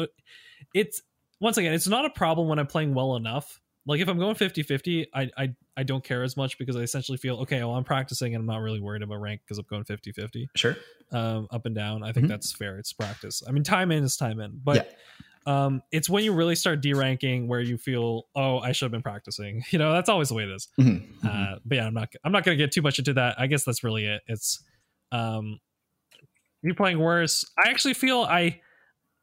[0.75, 1.03] it's
[1.41, 4.35] once again it's not a problem when i'm playing well enough like if i'm going
[4.35, 7.85] 50-50 i i, I don't care as much because i essentially feel okay well i'm
[7.85, 10.77] practicing and i'm not really worried about rank because i'm going 50-50 Sure.
[11.13, 12.31] um up and down i think Mhm.
[12.31, 14.97] that's fair it's practice i mean time in is time in but
[15.47, 19.03] um it's when you really start deranking where you feel oh i should have been
[19.03, 21.03] practicing you know that's always the way it is Mhm.
[21.25, 22.13] uh, but yeah, I'm not.
[22.25, 23.39] I'm not going to get too much into that.
[23.41, 24.21] I guess that's really it.
[24.27, 24.63] It's
[25.13, 25.59] um,
[26.63, 27.45] you playing worse.
[27.59, 28.61] I actually feel I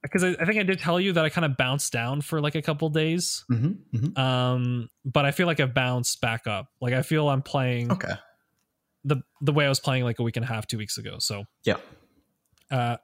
[0.04, 2.42] because I, I think I did tell you that I kind of bounced down for
[2.42, 3.44] like a couple days.
[3.52, 3.78] Mhm.
[3.94, 4.18] Mhm.
[4.18, 6.68] Um, but I feel like I've bounced back up.
[6.82, 8.14] Like I feel I'm playing Okay.
[9.04, 11.18] the the way I was playing like a week and a half, two weeks ago.
[11.20, 11.78] So Yeah.
[12.72, 12.98] uh,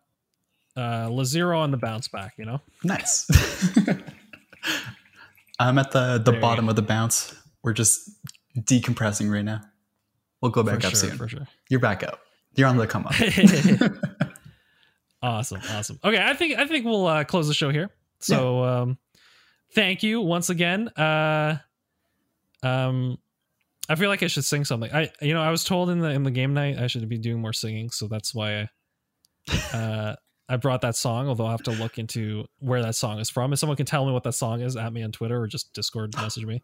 [0.76, 2.34] uh, Lazero on the bounce back.
[2.38, 2.62] You know.
[2.84, 3.28] Nice.
[5.60, 7.34] I'm at the the There bottom of the bounce.
[7.64, 8.10] We're just
[8.58, 9.62] decompressing right now.
[10.42, 11.18] We'll go back for up sure, soon.
[11.18, 11.48] for sure.
[11.70, 12.20] You're back up.
[12.56, 13.14] You're on the come up.
[15.28, 18.98] awesome awesome okay i think i think we'll uh close the show here so um
[19.74, 21.58] thank you once again uh
[22.64, 23.18] um
[23.90, 26.10] i feel like i should sing something i you know i was told in the
[26.10, 28.70] in the game night i should be doing more singing so that's why i
[29.74, 30.16] uh
[30.50, 33.52] i brought that song although i have to look into where that song is from
[33.54, 35.74] if someone can tell me what that song is at me on twitter or just
[35.74, 36.64] discord message me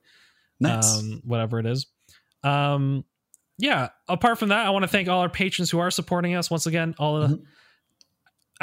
[0.59, 0.99] Nice.
[0.99, 1.87] um, whatever it is.
[2.43, 3.03] Um,
[3.57, 3.89] yeah.
[4.07, 6.67] Apart from that, I want to thank all our patrons who are supporting us once
[6.67, 6.93] again.
[6.99, 7.43] All of the, Mhm.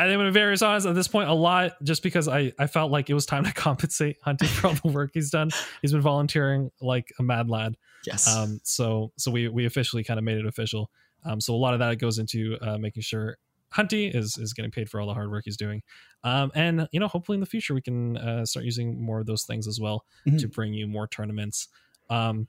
[0.04, 2.90] I think be very honest at this point, a lot just because I I felt
[2.90, 5.50] like it was time to compensate Hunty for all the work he's done.
[5.82, 7.76] He's been volunteering like a mad lad.
[8.06, 8.28] yes.
[8.34, 10.90] Um, so so we we officially kind of made it official.
[11.24, 13.36] Um, so a lot of that goes into uh, making sure
[13.74, 15.82] Hunty is is getting paid for all the hard work he's doing.
[16.24, 19.26] Um, and you know, hopefully in the future we can uh, start using more of
[19.26, 20.38] those things as well Mhm.
[20.40, 21.68] to bring you more tournaments.
[22.08, 22.48] Um,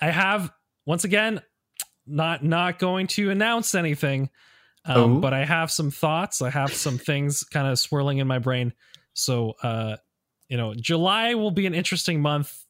[0.00, 0.52] I have
[0.86, 1.40] once again
[2.06, 4.30] not not going to announce anything,
[4.84, 5.20] um, Oh.
[5.20, 6.40] but I have some thoughts.
[6.42, 8.72] I have some things kind of swirling in my brain.
[9.12, 9.96] So uh,
[10.48, 12.64] you know, July will be an interesting month,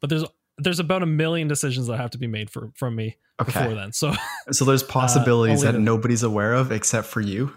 [0.00, 0.24] but there's
[0.58, 3.92] there's about a million decisions that have to be made for from me before then.
[3.92, 4.14] So
[4.52, 7.52] So there's possibilities I'll that nobody's aware of except for you,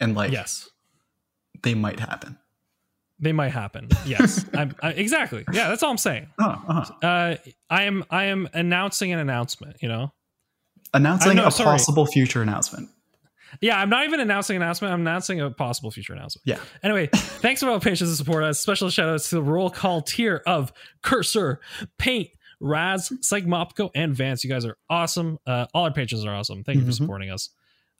[0.00, 0.68] and like yes,
[1.62, 2.38] they might happen.
[3.18, 3.88] they might happen.
[4.06, 5.44] Yes, I'm, I, exactly.
[5.52, 6.28] Yeah, that's all I'm saying.
[6.38, 7.06] Oh, uh-huh.
[7.06, 7.36] Uh,
[7.68, 9.76] I am I am announcing an announcement.
[9.82, 10.12] You know.
[10.92, 11.66] Announcing know, a sorry.
[11.66, 12.88] possible future announcement.
[13.60, 14.94] Yeah, I'm not even announcing an announcement.
[14.94, 16.46] I'm announcing a possible future announcement.
[16.46, 16.58] Yeah.
[16.82, 18.60] Anyway, thanks for all the patience and support us.
[18.60, 20.72] Special shout outs to the roll call tier of
[21.02, 21.60] Cursor,
[21.98, 22.28] Paint,
[22.60, 24.44] Raz, Segmopco, and Vance.
[24.44, 25.38] You guys are awesome.
[25.46, 26.62] Uh, all our patrons are awesome.
[26.64, 26.96] Thank you for Mhm.
[26.96, 27.48] supporting us.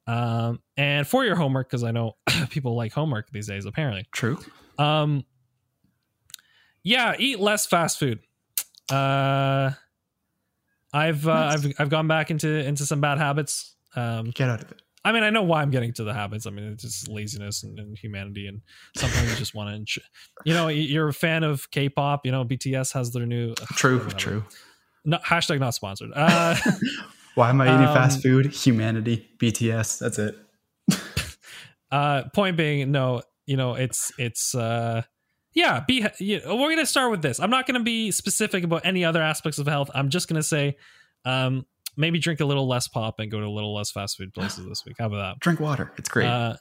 [0.06, 2.16] Um, and for your homework, because I know
[2.50, 4.06] people like homework these days, apparently.
[4.12, 4.38] True.
[4.78, 5.24] Um,
[6.82, 8.20] yeah, eat less fast food.
[8.90, 9.70] Uh,
[10.92, 11.64] I've uh, Nice.
[11.66, 13.74] I've I've gone back into into some bad habits.
[13.94, 14.82] Um, Get out of it.
[15.04, 16.46] I mean, I know why I'm getting to the habits.
[16.46, 18.60] I mean, it's just laziness and, and humanity, and
[18.96, 20.00] sometimes you just want to,
[20.44, 22.26] you know, you're a fan of K-pop.
[22.26, 23.96] You know, BTS has their new True.
[23.98, 24.16] whatever.
[24.16, 24.44] True.
[25.04, 26.10] no, hashtag not sponsored.
[26.14, 26.54] Uh,
[27.34, 28.46] Why am I eating Um, fast food?
[28.52, 29.26] Humanity.
[29.38, 29.98] BTS.
[30.00, 30.36] That's it.
[31.90, 35.02] uh, point being, no, you know, it's it's uh,
[35.54, 35.80] yeah.
[35.86, 37.40] Be you know, we're gonna start with this.
[37.40, 39.90] I'm not gonna be specific about any other aspects of health.
[39.94, 40.76] I'm just gonna say,
[41.24, 41.64] um,
[41.96, 44.66] maybe drink a little less pop and go to a little less fast food places
[44.66, 44.96] this week.
[44.98, 45.40] How about that?
[45.40, 45.92] Drink water.
[45.98, 46.26] It's great.
[46.26, 46.56] Uh,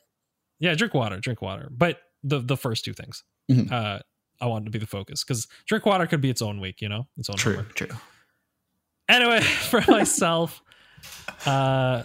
[0.59, 1.69] yeah, drink water, drink water.
[1.71, 3.71] But the the first two things, Mhm.
[3.71, 3.99] uh,
[4.41, 6.89] I wanted to be the focus because drink water could be its own week, you
[6.89, 7.37] know, its own.
[7.37, 7.75] true, homework.
[7.75, 7.87] true.
[9.07, 10.61] Anyway, for myself,
[11.45, 12.03] uh,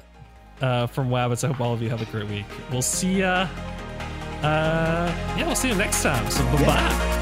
[0.60, 2.46] uh, from Wabbits, I hope all of you have a great week.
[2.70, 3.48] We'll see ya.
[4.42, 6.30] Uh, yeah, we'll see you next time.
[6.30, 7.13] So bye bye.